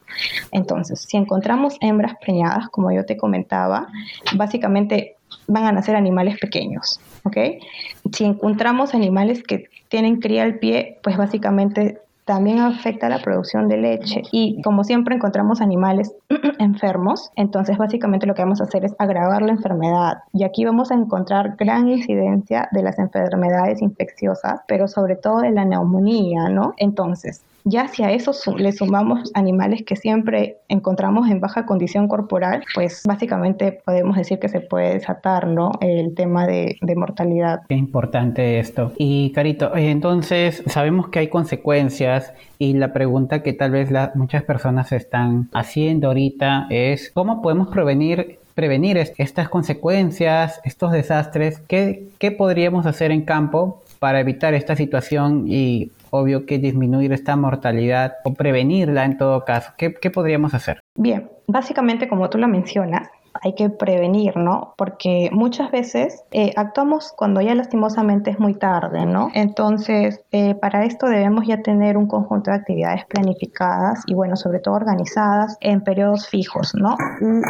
Entonces, 0.53 1.01
si 1.01 1.17
encontramos 1.17 1.75
hembras 1.81 2.13
preñadas, 2.21 2.69
como 2.69 2.89
yo 2.93 3.05
te 3.05 3.17
comentaba, 3.17 3.89
básicamente 4.37 5.17
van 5.45 5.65
a 5.65 5.73
nacer 5.73 5.97
animales 5.97 6.39
pequeños. 6.39 7.01
Si 8.13 8.23
encontramos 8.23 8.95
animales 8.95 9.43
que 9.43 9.65
tienen 9.89 10.21
cría 10.21 10.43
al 10.43 10.57
pie, 10.57 10.99
pues 11.03 11.17
básicamente 11.17 11.99
también 12.27 12.59
afecta 12.59 13.07
la 13.07 13.19
producción 13.19 13.69
de 13.69 13.77
leche 13.77 14.21
y 14.33 14.61
como 14.61 14.83
siempre 14.83 15.15
encontramos 15.15 15.61
animales 15.61 16.13
enfermos, 16.59 17.31
entonces 17.37 17.77
básicamente 17.77 18.27
lo 18.27 18.35
que 18.35 18.41
vamos 18.41 18.59
a 18.59 18.65
hacer 18.65 18.83
es 18.83 18.93
agravar 18.99 19.41
la 19.41 19.53
enfermedad 19.53 20.17
y 20.33 20.43
aquí 20.43 20.65
vamos 20.65 20.91
a 20.91 20.95
encontrar 20.95 21.55
gran 21.55 21.87
incidencia 21.87 22.67
de 22.73 22.83
las 22.83 22.99
enfermedades 22.99 23.81
infecciosas, 23.81 24.59
pero 24.67 24.89
sobre 24.89 25.15
todo 25.15 25.39
de 25.39 25.51
la 25.51 25.63
neumonía, 25.63 26.49
¿no? 26.49 26.73
Entonces, 26.75 27.43
ya 27.69 27.87
si 27.89 28.03
a 28.03 28.11
eso 28.11 28.31
le 28.55 28.71
sumamos 28.71 29.29
animales 29.33 29.83
que 29.83 29.95
siempre 29.95 30.57
encontramos 30.69 31.29
en 31.29 31.41
baja 31.41 31.65
condición 31.65 32.07
corporal, 32.07 32.63
pues 32.73 33.03
básicamente 33.05 33.81
podemos 33.85 34.15
decir 34.15 34.39
que 34.39 34.47
se 34.47 34.61
puede 34.61 34.93
desatar 34.93 35.47
¿no? 35.47 35.71
el 35.81 36.15
tema 36.15 36.47
de, 36.47 36.77
mortalidad. 36.95 37.61
Qué 37.67 37.75
importante 37.75 38.59
esto. 38.59 38.93
Y 38.97 39.31
Carito, 39.31 39.75
eh, 39.75 39.91
entonces 39.91 40.63
sabemos 40.67 41.09
que 41.09 41.19
hay 41.19 41.27
consecuencias 41.27 42.33
y 42.57 42.73
la 42.73 42.93
pregunta 42.93 43.43
que 43.43 43.53
tal 43.53 43.71
vez 43.71 43.89
muchas 44.15 44.43
personas 44.43 44.91
están 44.91 45.49
haciendo 45.53 46.07
ahorita 46.07 46.67
es 46.69 47.11
¿cómo 47.13 47.41
podemos 47.41 47.67
prevenir 47.67 48.39
prevenir 48.55 48.97
estas 48.97 49.49
consecuencias, 49.49 50.59
estos 50.63 50.91
desastres? 50.91 51.59
¿Qué, 51.67 52.07
¿Qué 52.17 52.31
podríamos 52.31 52.87
hacer 52.87 53.11
en 53.11 53.21
campo 53.21 53.83
para 53.99 54.19
evitar 54.19 54.53
esta 54.53 54.75
situación 54.75 55.45
y 55.47 55.91
obvio 56.09 56.45
que 56.45 56.59
disminuir 56.59 57.13
esta 57.13 57.35
mortalidad 57.35 58.15
o 58.23 58.33
prevenirla 58.33 59.05
en 59.05 59.17
todo 59.17 59.45
caso. 59.45 59.73
¿Qué, 59.77 59.91
podríamos 60.09 60.53
hacer? 60.53 60.79
Bien, 60.95 61.29
básicamente 61.47 62.07
como 62.07 62.29
tú 62.29 62.37
lo 62.37 62.47
mencionas, 62.47 63.09
hay 63.43 63.53
que 63.53 63.69
prevenir, 63.69 64.35
¿no? 64.35 64.73
Porque 64.77 65.29
muchas 65.31 65.69
veces 65.69 66.23
eh, 66.31 66.53
actuamos 66.55 67.13
cuando 67.15 67.39
ya 67.41 67.53
lastimosamente 67.53 68.31
es 68.31 68.39
muy 68.39 68.55
tarde, 68.55 69.05
¿no? 69.05 69.29
Entonces, 69.35 70.21
eh, 70.31 70.55
para 70.55 70.85
esto 70.85 71.07
debemos 71.07 71.45
ya 71.45 71.61
tener 71.61 71.97
un 71.97 72.07
conjunto 72.07 72.49
de 72.49 72.57
actividades 72.57 73.05
planificadas 73.05 74.03
y, 74.07 74.15
bueno, 74.15 74.35
sobre 74.35 74.59
todo 74.59 74.73
organizadas 74.73 75.57
en 75.61 75.81
periodos 75.81 76.27
fijos, 76.27 76.73
¿no? 76.73 76.95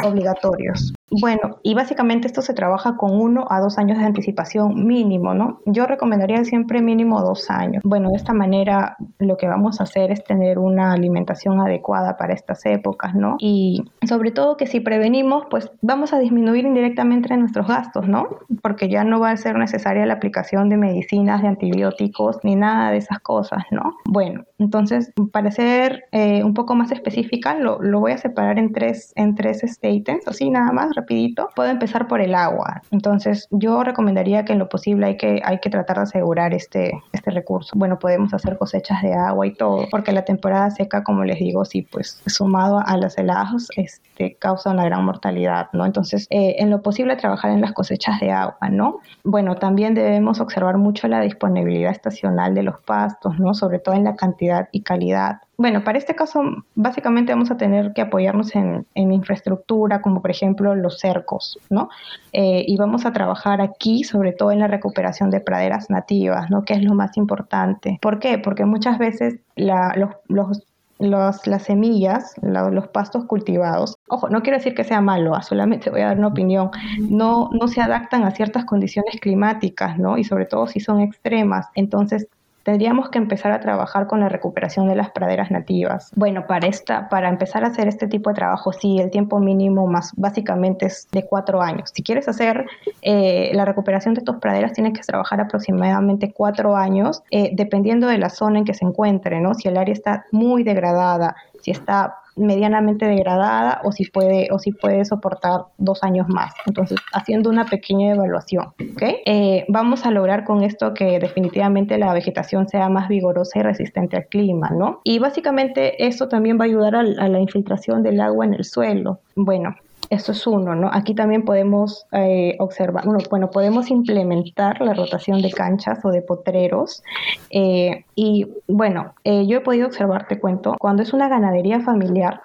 Obligatorios. 0.04 0.92
Bueno, 1.10 1.58
y 1.62 1.74
básicamente 1.74 2.26
esto 2.26 2.42
se 2.42 2.54
trabaja 2.54 2.96
con 2.96 3.18
uno 3.18 3.46
a 3.48 3.60
dos 3.60 3.78
años 3.78 3.98
de 3.98 4.04
anticipación 4.04 4.86
mínimo, 4.86 5.34
¿no? 5.34 5.60
Yo 5.64 5.86
recomendaría 5.86 6.44
siempre 6.44 6.82
mínimo 6.82 7.20
dos 7.22 7.50
años. 7.50 7.82
Bueno, 7.84 8.10
de 8.10 8.16
esta 8.16 8.32
manera 8.34 8.96
lo 9.18 9.36
que 9.36 9.48
vamos 9.48 9.80
a 9.80 9.84
hacer 9.84 10.10
es 10.10 10.22
tener 10.24 10.58
una 10.58 10.92
alimentación 10.92 11.60
adecuada 11.60 12.16
para 12.16 12.34
estas 12.34 12.64
épocas, 12.66 13.14
¿no? 13.14 13.36
Y 13.38 13.84
sobre 14.06 14.30
todo 14.32 14.56
que 14.56 14.66
si 14.66 14.80
prevenimos, 14.80 15.44
pues 15.50 15.70
vamos 15.80 16.12
a 16.12 16.18
disminuir 16.18 16.66
indirectamente 16.66 17.36
nuestros 17.36 17.66
gastos, 17.66 18.06
¿no? 18.06 18.28
Porque 18.62 18.88
ya 18.88 19.04
no 19.04 19.18
va 19.20 19.30
a 19.30 19.36
ser 19.36 19.56
necesaria 19.56 20.04
la 20.06 20.14
aplicación 20.14 20.68
de 20.68 20.76
medicinas, 20.76 21.42
de 21.42 21.48
antibióticos, 21.48 22.38
ni 22.42 22.54
nada 22.54 22.90
de 22.90 22.98
esas 22.98 23.20
cosas, 23.20 23.64
¿no? 23.70 23.96
Bueno, 24.04 24.44
entonces, 24.58 25.12
para 25.32 25.50
ser 25.50 26.04
eh, 26.12 26.44
un 26.44 26.54
poco 26.54 26.74
más 26.74 26.92
específica, 26.92 27.54
lo, 27.54 27.80
lo, 27.80 28.00
voy 28.00 28.12
a 28.12 28.18
separar 28.18 28.58
en 28.58 28.72
tres, 28.72 29.12
en 29.16 29.34
tres 29.34 29.62
statements, 29.64 30.26
así 30.28 30.50
nada 30.50 30.72
más 30.72 30.90
rapidito, 30.98 31.48
puedo 31.54 31.70
empezar 31.70 32.08
por 32.08 32.20
el 32.20 32.34
agua. 32.34 32.82
Entonces, 32.90 33.46
yo 33.50 33.82
recomendaría 33.84 34.44
que 34.44 34.52
en 34.52 34.58
lo 34.58 34.68
posible 34.68 35.06
hay 35.06 35.16
que, 35.16 35.40
hay 35.44 35.58
que 35.60 35.70
tratar 35.70 35.96
de 35.96 36.02
asegurar 36.02 36.54
este, 36.54 36.92
este 37.12 37.30
recurso. 37.30 37.72
Bueno, 37.76 37.98
podemos 37.98 38.34
hacer 38.34 38.58
cosechas 38.58 39.02
de 39.02 39.14
agua 39.14 39.46
y 39.46 39.54
todo, 39.54 39.86
porque 39.90 40.12
la 40.12 40.24
temporada 40.24 40.70
seca, 40.70 41.02
como 41.02 41.24
les 41.24 41.38
digo, 41.38 41.64
sí, 41.64 41.82
pues 41.82 42.20
sumado 42.26 42.82
a 42.84 42.96
los 42.96 43.16
helados, 43.18 43.68
este, 43.76 44.34
causa 44.34 44.70
una 44.70 44.84
gran 44.84 45.04
mortalidad, 45.04 45.68
¿no? 45.72 45.86
Entonces, 45.86 46.26
eh, 46.30 46.56
en 46.58 46.70
lo 46.70 46.82
posible 46.82 47.16
trabajar 47.16 47.50
en 47.50 47.60
las 47.60 47.72
cosechas 47.72 48.20
de 48.20 48.32
agua, 48.32 48.68
¿no? 48.70 49.00
Bueno, 49.24 49.56
también 49.56 49.94
debemos 49.94 50.40
observar 50.40 50.78
mucho 50.78 51.08
la 51.08 51.20
disponibilidad 51.20 51.92
estacional 51.92 52.54
de 52.54 52.62
los 52.62 52.80
pastos, 52.80 53.38
¿no? 53.38 53.54
Sobre 53.54 53.78
todo 53.78 53.94
en 53.94 54.04
la 54.04 54.16
cantidad 54.16 54.68
y 54.72 54.82
calidad 54.82 55.40
bueno, 55.58 55.82
para 55.82 55.98
este 55.98 56.14
caso 56.14 56.40
básicamente 56.76 57.32
vamos 57.32 57.50
a 57.50 57.56
tener 57.56 57.92
que 57.92 58.00
apoyarnos 58.00 58.54
en, 58.54 58.86
infraestructura, 58.94 60.00
como 60.00 60.22
por 60.22 60.30
ejemplo 60.30 60.76
los 60.76 61.00
cercos, 61.00 61.58
¿no? 61.68 61.88
Eh, 62.32 62.64
y 62.66 62.76
vamos 62.76 63.04
a 63.04 63.12
trabajar 63.12 63.60
aquí 63.60 64.04
sobre 64.04 64.32
todo 64.32 64.52
en 64.52 64.60
la 64.60 64.68
recuperación 64.68 65.30
de 65.30 65.40
praderas 65.40 65.90
nativas, 65.90 66.48
¿no? 66.48 66.64
Que 66.64 66.74
es 66.74 66.84
lo 66.84 66.94
más 66.94 67.16
importante. 67.16 67.98
¿Por 68.00 68.20
qué? 68.20 68.38
Porque 68.38 68.64
muchas 68.64 68.98
veces 68.98 69.40
los, 69.56 70.62
las 71.00 71.62
semillas, 71.64 72.34
los 72.40 72.86
pastos 72.88 73.24
cultivados, 73.24 73.96
ojo, 74.06 74.28
no 74.28 74.42
quiero 74.42 74.58
decir 74.58 74.76
que 74.76 74.84
sea 74.84 75.00
malo, 75.00 75.34
ah, 75.34 75.42
solamente 75.42 75.90
voy 75.90 76.02
a 76.02 76.06
dar 76.06 76.18
una 76.18 76.28
opinión, 76.28 76.70
no, 77.00 77.50
no 77.52 77.66
se 77.66 77.80
adaptan 77.80 78.22
a 78.22 78.30
ciertas 78.30 78.64
condiciones 78.64 79.16
climáticas, 79.20 79.98
¿no? 79.98 80.18
Y 80.18 80.22
sobre 80.22 80.46
todo 80.46 80.68
si 80.68 80.78
son 80.78 81.00
extremas. 81.00 81.66
Entonces, 81.74 82.28
tendríamos 82.68 83.08
que 83.08 83.16
empezar 83.16 83.50
a 83.50 83.60
trabajar 83.60 84.06
con 84.06 84.20
la 84.20 84.28
recuperación 84.28 84.88
de 84.88 84.94
las 84.94 85.08
praderas 85.08 85.50
nativas. 85.50 86.12
Bueno, 86.14 86.46
para, 86.46 86.66
esta, 86.66 87.08
para 87.08 87.30
empezar 87.30 87.64
a 87.64 87.68
hacer 87.68 87.88
este 87.88 88.06
tipo 88.06 88.28
de 88.28 88.34
trabajo, 88.34 88.74
sí, 88.74 88.98
el 89.00 89.10
tiempo 89.10 89.38
mínimo 89.38 89.86
más 89.86 90.12
básicamente 90.16 90.84
es 90.84 91.08
de 91.10 91.24
cuatro 91.24 91.62
años. 91.62 91.90
Si 91.94 92.02
quieres 92.02 92.28
hacer 92.28 92.66
eh, 93.00 93.52
la 93.54 93.64
recuperación 93.64 94.12
de 94.12 94.20
tus 94.20 94.36
praderas, 94.36 94.74
tienes 94.74 94.92
que 94.92 95.00
trabajar 95.00 95.40
aproximadamente 95.40 96.30
cuatro 96.30 96.76
años, 96.76 97.22
eh, 97.30 97.52
dependiendo 97.54 98.06
de 98.06 98.18
la 98.18 98.28
zona 98.28 98.58
en 98.58 98.66
que 98.66 98.74
se 98.74 98.84
encuentre, 98.84 99.40
¿no? 99.40 99.54
Si 99.54 99.66
el 99.66 99.78
área 99.78 99.94
está 99.94 100.26
muy 100.30 100.62
degradada, 100.62 101.36
si 101.62 101.70
está 101.70 102.16
medianamente 102.38 103.06
degradada 103.06 103.80
o 103.84 103.92
si 103.92 104.04
puede 104.04 104.48
o 104.50 104.58
si 104.58 104.72
puede 104.72 105.04
soportar 105.04 105.62
dos 105.76 106.02
años 106.02 106.28
más. 106.28 106.52
Entonces, 106.66 106.98
haciendo 107.12 107.50
una 107.50 107.66
pequeña 107.66 108.12
evaluación, 108.12 108.72
eh, 109.00 109.64
vamos 109.68 110.06
a 110.06 110.10
lograr 110.10 110.44
con 110.44 110.62
esto 110.62 110.94
que 110.94 111.18
definitivamente 111.18 111.98
la 111.98 112.12
vegetación 112.12 112.68
sea 112.68 112.88
más 112.88 113.08
vigorosa 113.08 113.58
y 113.58 113.62
resistente 113.62 114.16
al 114.16 114.26
clima, 114.26 114.70
¿no? 114.70 115.00
Y 115.04 115.18
básicamente 115.18 116.06
eso 116.06 116.28
también 116.28 116.58
va 116.58 116.64
a 116.64 116.66
ayudar 116.66 116.94
a 116.96 117.02
la 117.02 117.40
infiltración 117.40 118.02
del 118.02 118.20
agua 118.20 118.44
en 118.44 118.54
el 118.54 118.64
suelo. 118.64 119.20
Bueno, 119.34 119.74
esto 120.10 120.32
es 120.32 120.46
uno, 120.46 120.74
¿no? 120.74 120.90
Aquí 120.92 121.14
también 121.14 121.44
podemos 121.44 122.06
eh, 122.12 122.56
observar, 122.58 123.04
bueno, 123.04 123.20
bueno, 123.30 123.50
podemos 123.50 123.90
implementar 123.90 124.80
la 124.80 124.94
rotación 124.94 125.42
de 125.42 125.50
canchas 125.50 126.04
o 126.04 126.10
de 126.10 126.22
potreros. 126.22 127.02
Eh, 127.50 128.04
y 128.14 128.46
bueno, 128.66 129.14
eh, 129.24 129.46
yo 129.46 129.58
he 129.58 129.60
podido 129.60 129.86
observar, 129.86 130.26
te 130.26 130.38
cuento, 130.38 130.76
cuando 130.78 131.02
es 131.02 131.12
una 131.12 131.28
ganadería 131.28 131.80
familiar, 131.80 132.40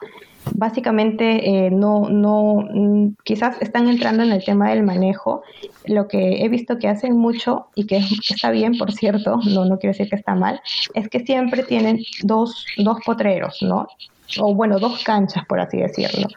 básicamente 0.56 1.70
no, 1.72 2.10
no, 2.10 2.66
mm, 2.70 3.16
quizás 3.24 3.62
están 3.62 3.88
entrando 3.88 4.24
en 4.24 4.34
el 4.34 4.44
tema 4.44 4.70
del 4.70 4.84
manejo. 4.84 5.44
Lo 5.86 6.10
que 6.10 6.44
he 6.44 6.50
visto 6.50 6.80
que 6.80 6.90
hacen 6.90 7.18
mucho 7.18 7.68
y 7.76 7.86
que 7.86 8.02
está 8.30 8.52
bien, 8.52 8.78
por 8.78 8.92
cierto, 8.92 9.40
no, 9.46 9.64
no 9.64 9.80
quiero 9.80 9.94
decir 9.94 10.10
que 10.10 10.18
está 10.18 10.36
mal, 10.36 10.60
es 10.94 11.08
que 11.08 11.22
siempre 11.22 11.64
tienen 11.64 12.00
dos, 12.24 12.66
dos 12.78 12.98
potreros, 13.06 13.62
¿no? 13.62 13.88
O 14.40 14.54
bueno, 14.54 14.80
dos 14.80 15.04
canchas, 15.04 15.46
por 15.48 15.60
así 15.60 15.78
decirlo. 15.78 16.28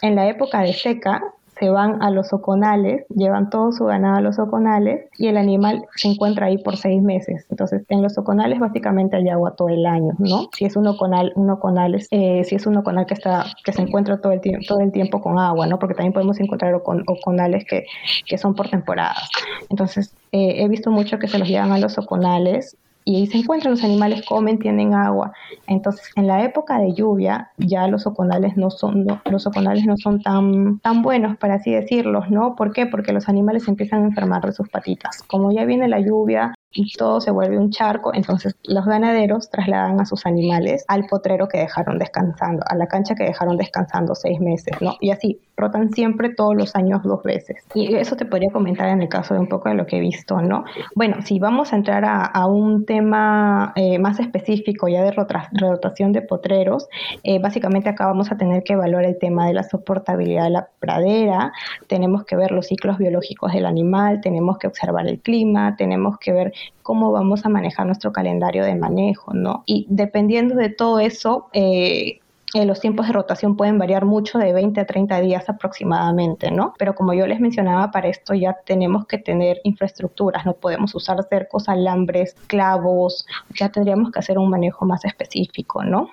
En 0.00 0.16
la 0.16 0.28
época 0.28 0.60
de 0.60 0.72
seca 0.72 1.22
se 1.62 1.70
van 1.70 2.02
a 2.02 2.10
los 2.10 2.32
oconales, 2.32 3.04
llevan 3.14 3.48
todo 3.48 3.70
su 3.70 3.84
ganado 3.84 4.16
a 4.16 4.20
los 4.20 4.38
oconales 4.40 5.08
y 5.16 5.28
el 5.28 5.36
animal 5.36 5.84
se 5.94 6.08
encuentra 6.08 6.46
ahí 6.46 6.58
por 6.58 6.76
seis 6.76 7.00
meses. 7.00 7.46
Entonces, 7.50 7.84
en 7.88 8.02
los 8.02 8.18
oconales 8.18 8.58
básicamente 8.58 9.16
hay 9.16 9.28
agua 9.28 9.54
todo 9.54 9.68
el 9.68 9.86
año, 9.86 10.12
¿no? 10.18 10.48
Si 10.56 10.64
es 10.64 10.74
un 10.74 10.88
oconal, 10.88 11.32
un 11.36 11.50
oconal, 11.50 11.94
eh, 12.10 12.42
si 12.44 12.54
es 12.56 12.66
un 12.66 12.78
oconal 12.78 13.06
que 13.06 13.14
está, 13.14 13.46
que 13.64 13.72
se 13.72 13.82
encuentra 13.82 14.20
todo 14.20 14.32
el 14.32 14.40
tiempo, 14.40 14.64
todo 14.66 14.80
el 14.80 14.90
tiempo 14.90 15.20
con 15.20 15.38
agua, 15.38 15.68
¿no? 15.68 15.78
Porque 15.78 15.94
también 15.94 16.12
podemos 16.12 16.40
encontrar 16.40 16.74
oconales 16.74 17.64
que, 17.64 17.84
que 18.26 18.38
son 18.38 18.56
por 18.56 18.68
temporadas. 18.68 19.30
Entonces, 19.68 20.14
eh, 20.32 20.64
he 20.64 20.68
visto 20.68 20.90
mucho 20.90 21.20
que 21.20 21.28
se 21.28 21.38
los 21.38 21.46
llevan 21.46 21.70
a 21.70 21.78
los 21.78 21.96
oconales 21.96 22.76
y 23.04 23.16
ahí 23.16 23.26
se 23.26 23.38
encuentran 23.38 23.72
los 23.72 23.84
animales, 23.84 24.24
comen, 24.26 24.58
tienen 24.58 24.94
agua. 24.94 25.32
Entonces, 25.66 26.10
en 26.16 26.26
la 26.26 26.44
época 26.44 26.78
de 26.78 26.92
lluvia, 26.94 27.50
ya 27.58 27.86
los 27.88 28.06
oconales 28.06 28.56
no 28.56 28.70
son, 28.70 29.06
los 29.24 29.46
oconales 29.46 29.84
no 29.84 29.96
son 29.96 30.22
tan, 30.22 30.78
tan 30.80 31.02
buenos, 31.02 31.36
para 31.36 31.54
así 31.54 31.72
decirlo, 31.72 32.24
¿no? 32.28 32.56
¿Por 32.56 32.72
qué? 32.72 32.86
Porque 32.86 33.12
los 33.12 33.28
animales 33.28 33.68
empiezan 33.68 34.02
a 34.02 34.06
enfermar 34.06 34.44
de 34.44 34.52
sus 34.52 34.68
patitas. 34.68 35.22
Como 35.22 35.52
ya 35.52 35.64
viene 35.64 35.88
la 35.88 36.00
lluvia, 36.00 36.54
y 36.72 36.92
todo 36.92 37.20
se 37.20 37.30
vuelve 37.30 37.58
un 37.58 37.70
charco, 37.70 38.12
entonces 38.14 38.56
los 38.64 38.84
ganaderos 38.84 39.50
trasladan 39.50 40.00
a 40.00 40.06
sus 40.06 40.26
animales 40.26 40.84
al 40.88 41.06
potrero 41.06 41.48
que 41.48 41.58
dejaron 41.58 41.98
descansando, 41.98 42.64
a 42.66 42.74
la 42.74 42.86
cancha 42.86 43.14
que 43.14 43.24
dejaron 43.24 43.56
descansando 43.56 44.14
seis 44.14 44.40
meses, 44.40 44.80
¿no? 44.80 44.96
Y 45.00 45.10
así, 45.10 45.40
rotan 45.56 45.92
siempre 45.92 46.30
todos 46.30 46.56
los 46.56 46.74
años 46.74 47.02
dos 47.02 47.22
veces. 47.22 47.64
Y 47.74 47.94
eso 47.94 48.16
te 48.16 48.24
podría 48.24 48.50
comentar 48.50 48.88
en 48.88 49.02
el 49.02 49.08
caso 49.08 49.34
de 49.34 49.40
un 49.40 49.48
poco 49.48 49.68
de 49.68 49.74
lo 49.74 49.86
que 49.86 49.98
he 49.98 50.00
visto, 50.00 50.40
¿no? 50.40 50.64
Bueno, 50.94 51.22
si 51.22 51.38
vamos 51.38 51.72
a 51.72 51.76
entrar 51.76 52.04
a, 52.04 52.46
un 52.46 52.84
tema 52.84 53.72
eh, 53.76 53.98
más 53.98 54.18
específico 54.18 54.88
ya 54.88 55.02
de 55.02 55.12
rotación 55.12 56.12
de 56.12 56.22
potreros, 56.22 56.88
eh, 57.22 57.38
básicamente 57.38 57.88
acá 57.88 58.06
vamos 58.06 58.32
a 58.32 58.36
tener 58.36 58.64
que 58.64 58.72
evaluar 58.72 59.04
el 59.04 59.18
tema 59.18 59.46
de 59.46 59.54
la 59.54 59.62
soportabilidad 59.62 60.44
de 60.44 60.50
la 60.50 60.68
pradera, 60.80 61.52
tenemos 61.86 62.24
que 62.24 62.34
ver 62.34 62.50
los 62.50 62.66
ciclos 62.66 62.98
biológicos 62.98 63.52
del 63.52 63.66
animal, 63.66 64.20
tenemos 64.20 64.58
que 64.58 64.66
observar 64.66 65.06
el 65.06 65.20
clima, 65.20 65.76
tenemos 65.76 66.18
que 66.18 66.32
ver 66.32 66.52
cómo 66.82 67.12
vamos 67.12 67.44
a 67.46 67.48
manejar 67.48 67.86
nuestro 67.86 68.12
calendario 68.12 68.64
de 68.64 68.74
manejo, 68.74 69.34
¿no? 69.34 69.62
Y 69.66 69.86
dependiendo 69.88 70.54
de 70.54 70.68
todo 70.68 71.00
eso, 71.00 71.48
eh, 71.52 72.20
eh, 72.54 72.66
los 72.66 72.80
tiempos 72.80 73.06
de 73.06 73.14
rotación 73.14 73.56
pueden 73.56 73.78
variar 73.78 74.04
mucho 74.04 74.38
de 74.38 74.52
20 74.52 74.78
a 74.80 74.86
30 74.86 75.20
días 75.20 75.48
aproximadamente, 75.48 76.50
¿no? 76.50 76.74
Pero 76.78 76.94
como 76.94 77.14
yo 77.14 77.26
les 77.26 77.40
mencionaba, 77.40 77.90
para 77.90 78.08
esto 78.08 78.34
ya 78.34 78.58
tenemos 78.66 79.06
que 79.06 79.16
tener 79.16 79.60
infraestructuras, 79.64 80.44
no 80.44 80.52
podemos 80.52 80.94
usar 80.94 81.16
cercos, 81.30 81.68
alambres, 81.68 82.34
clavos, 82.48 83.26
ya 83.58 83.70
tendríamos 83.70 84.10
que 84.12 84.18
hacer 84.18 84.38
un 84.38 84.50
manejo 84.50 84.84
más 84.84 85.04
específico, 85.06 85.82
¿no? 85.82 86.10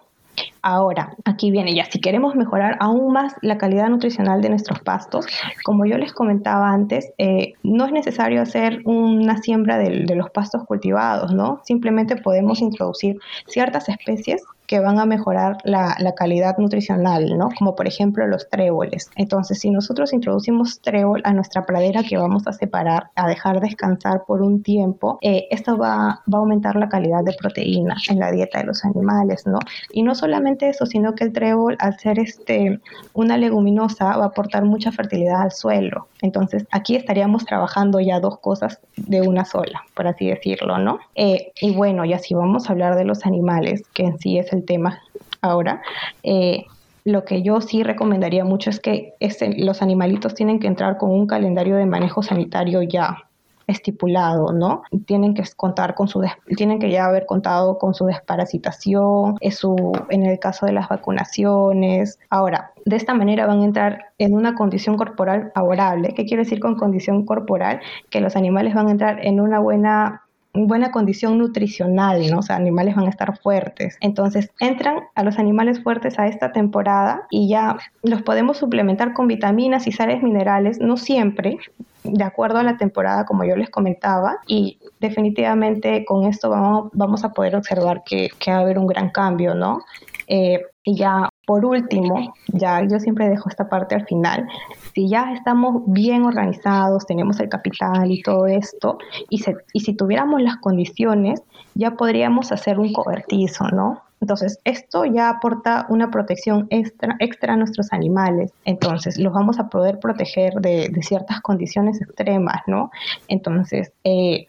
Ahora, 0.61 1.15
aquí 1.25 1.51
viene 1.51 1.73
ya, 1.73 1.85
si 1.85 1.99
queremos 1.99 2.35
mejorar 2.35 2.77
aún 2.79 3.13
más 3.13 3.35
la 3.41 3.57
calidad 3.57 3.89
nutricional 3.89 4.41
de 4.41 4.49
nuestros 4.49 4.79
pastos, 4.81 5.25
como 5.63 5.85
yo 5.85 5.97
les 5.97 6.13
comentaba 6.13 6.71
antes, 6.71 7.11
eh, 7.17 7.53
no 7.63 7.85
es 7.85 7.91
necesario 7.91 8.41
hacer 8.41 8.81
una 8.85 9.37
siembra 9.37 9.77
de, 9.77 10.05
de 10.05 10.15
los 10.15 10.29
pastos 10.31 10.63
cultivados, 10.65 11.33
¿no? 11.33 11.61
Simplemente 11.63 12.15
podemos 12.17 12.61
introducir 12.61 13.19
ciertas 13.47 13.89
especies 13.89 14.43
que 14.69 14.79
van 14.79 14.99
a 14.99 15.05
mejorar 15.05 15.57
la, 15.63 15.97
calidad 16.15 16.59
nutricional, 16.59 17.35
¿no? 17.39 17.49
Como 17.57 17.75
por 17.75 17.88
ejemplo 17.88 18.27
los 18.27 18.47
tréboles. 18.49 19.09
Entonces, 19.15 19.59
si 19.59 19.71
nosotros 19.71 20.13
introducimos 20.13 20.79
trébol 20.81 21.21
a 21.23 21.33
nuestra 21.33 21.65
pradera 21.65 22.03
que 22.03 22.17
vamos 22.17 22.45
a 22.45 22.53
separar, 22.53 23.09
a 23.15 23.27
dejar 23.27 23.61
descansar 23.61 24.25
por 24.27 24.43
un 24.43 24.61
tiempo, 24.61 25.17
eh, 25.21 25.47
esto 25.49 25.75
va, 25.75 26.21
va 26.31 26.38
a 26.38 26.41
aumentar 26.41 26.75
la 26.75 26.88
calidad 26.88 27.23
de 27.23 27.33
proteína 27.33 27.95
en 28.09 28.19
la 28.19 28.31
dieta 28.31 28.59
de 28.59 28.65
los 28.65 28.85
animales, 28.85 29.47
¿no? 29.47 29.57
Y 29.91 30.03
no 30.03 30.13
solamente 30.13 30.69
eso, 30.69 30.85
sino 30.85 31.15
que 31.15 31.23
el 31.23 31.33
trébol, 31.33 31.75
al 31.79 31.97
ser 31.97 32.19
este, 32.19 32.79
una 33.13 33.38
leguminosa, 33.38 34.17
va 34.17 34.25
a 34.25 34.27
aportar 34.27 34.65
mucha 34.65 34.91
fertilidad 34.91 35.41
al 35.41 35.51
suelo. 35.51 36.09
Entonces, 36.21 36.67
aquí 36.69 36.95
estaríamos 36.95 37.45
trabajando 37.45 37.99
ya 37.99 38.19
dos 38.19 38.38
cosas 38.39 38.79
de 38.97 39.21
una 39.21 39.45
sola, 39.45 39.81
por 39.95 40.05
así 40.05 40.27
decirlo, 40.27 40.77
¿no? 40.77 40.99
Eh, 41.15 41.53
y 41.59 41.73
bueno, 41.73 42.05
y 42.05 42.13
así 42.13 42.35
vamos 42.35 42.69
a 42.69 42.73
hablar 42.73 42.95
de 42.95 43.05
los 43.05 43.25
animales, 43.25 43.81
que 43.93 44.03
en 44.03 44.19
sí 44.19 44.38
es 44.38 44.51
el 44.53 44.58
tema 44.65 45.01
ahora. 45.41 45.81
Eh, 46.23 46.65
lo 47.05 47.25
que 47.25 47.41
yo 47.41 47.61
sí 47.61 47.83
recomendaría 47.83 48.45
mucho 48.45 48.69
es 48.69 48.79
que 48.79 49.13
los 49.57 49.81
animalitos 49.81 50.35
tienen 50.35 50.59
que 50.59 50.67
entrar 50.67 50.97
con 50.97 51.11
un 51.11 51.27
calendario 51.27 51.75
de 51.75 51.85
manejo 51.85 52.21
sanitario 52.21 52.81
ya 52.81 53.29
estipulado, 53.69 54.51
¿no? 54.51 54.83
Tienen 55.05 55.33
que 55.33 55.43
contar 55.55 55.95
con 55.95 56.07
su 56.07 56.23
tienen 56.57 56.79
que 56.79 56.89
ya 56.89 57.05
haber 57.05 57.25
contado 57.25 57.77
con 57.77 57.93
su 57.93 58.05
desparasitación, 58.05 59.37
su, 59.51 59.93
en 60.09 60.25
el 60.25 60.39
caso 60.39 60.65
de 60.65 60.73
las 60.73 60.89
vacunaciones. 60.89 62.19
Ahora, 62.29 62.71
de 62.85 62.95
esta 62.95 63.13
manera 63.13 63.45
van 63.45 63.61
a 63.61 63.65
entrar 63.65 64.05
en 64.17 64.33
una 64.33 64.55
condición 64.55 64.97
corporal 64.97 65.51
favorable. 65.53 66.13
¿Qué 66.15 66.25
quiere 66.25 66.43
decir 66.43 66.59
con 66.59 66.75
condición 66.75 67.25
corporal? 67.25 67.79
Que 68.10 68.21
los 68.21 68.36
animales 68.36 68.73
van 68.73 68.88
a 68.88 68.91
entrar 68.91 69.25
en 69.25 69.39
una 69.39 69.60
buena 69.60 70.23
buena 70.53 70.91
condición 70.91 71.38
nutricional, 71.38 72.29
¿no? 72.29 72.39
O 72.39 72.41
sea, 72.41 72.55
animales 72.55 72.95
van 72.95 73.05
a 73.05 73.09
estar 73.09 73.38
fuertes. 73.38 73.97
Entonces, 74.01 74.49
entran 74.59 75.01
a 75.15 75.23
los 75.23 75.38
animales 75.38 75.81
fuertes 75.81 76.17
a 76.17 76.27
esta 76.27 76.51
temporada 76.51 77.27
y 77.29 77.49
ya 77.49 77.77
los 78.03 78.21
podemos 78.23 78.57
suplementar 78.57 79.13
con 79.13 79.27
vitaminas 79.27 79.88
y 79.88 79.91
sales 79.91 80.23
minerales, 80.23 80.79
no 80.79 80.97
siempre, 80.97 81.57
de 82.03 82.23
acuerdo 82.23 82.57
a 82.59 82.63
la 82.63 82.77
temporada, 82.77 83.25
como 83.25 83.43
yo 83.43 83.55
les 83.55 83.69
comentaba, 83.69 84.39
y 84.47 84.79
definitivamente 84.99 86.05
con 86.05 86.25
esto 86.25 86.49
vamos, 86.49 86.89
vamos 86.93 87.23
a 87.23 87.31
poder 87.31 87.55
observar 87.55 88.03
que, 88.03 88.29
que, 88.39 88.51
va 88.51 88.57
a 88.57 88.62
haber 88.62 88.79
un 88.79 88.88
gran 88.88 89.09
cambio, 89.09 89.53
¿no? 89.53 89.81
Eh, 90.27 90.62
y 90.83 90.95
ya 90.95 91.28
por 91.49 91.65
último, 91.65 92.35
ya 92.53 92.83
yo 92.88 92.99
siempre 92.99 93.27
dejo 93.27 93.49
esta 93.49 93.67
parte 93.67 93.95
al 93.95 94.05
final, 94.05 94.47
si 94.93 95.09
ya 95.09 95.33
estamos 95.33 95.81
bien 95.88 96.23
organizados, 96.23 97.07
tenemos 97.07 97.39
el 97.39 97.49
capital 97.49 98.12
y 98.12 98.21
todo 98.21 98.45
esto, 98.45 98.99
y, 99.31 99.39
si 99.39 99.93
tuviéramos 99.95 100.43
las 100.43 100.57
condiciones, 100.57 101.41
ya 101.73 101.95
podríamos 101.95 102.51
hacer 102.51 102.77
un 102.77 102.93
cobertizo, 102.93 103.67
¿no? 103.69 104.03
Entonces, 104.21 104.59
esto 104.63 105.05
ya 105.05 105.29
aporta 105.29 105.88
una 105.89 106.12
protección 106.12 106.67
extra, 106.69 107.15
extra 107.17 107.53
a 107.53 107.57
nuestros 107.57 107.93
animales. 107.93 108.51
Entonces, 108.65 109.17
los 109.17 109.33
vamos 109.33 109.57
a 109.57 109.69
poder 109.69 109.97
proteger 109.97 110.53
de, 110.55 110.91
ciertas 111.01 111.41
condiciones 111.41 111.99
extremas, 111.99 112.62
¿no? 112.67 112.91
Entonces, 113.27 113.91
eh, 114.03 114.45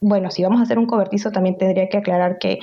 bueno, 0.00 0.32
si 0.32 0.42
vamos 0.42 0.58
a 0.58 0.64
hacer 0.64 0.80
un 0.80 0.86
cobertizo, 0.86 1.30
también 1.30 1.58
tendría 1.58 1.88
que 1.88 1.98
aclarar 1.98 2.38
que 2.38 2.58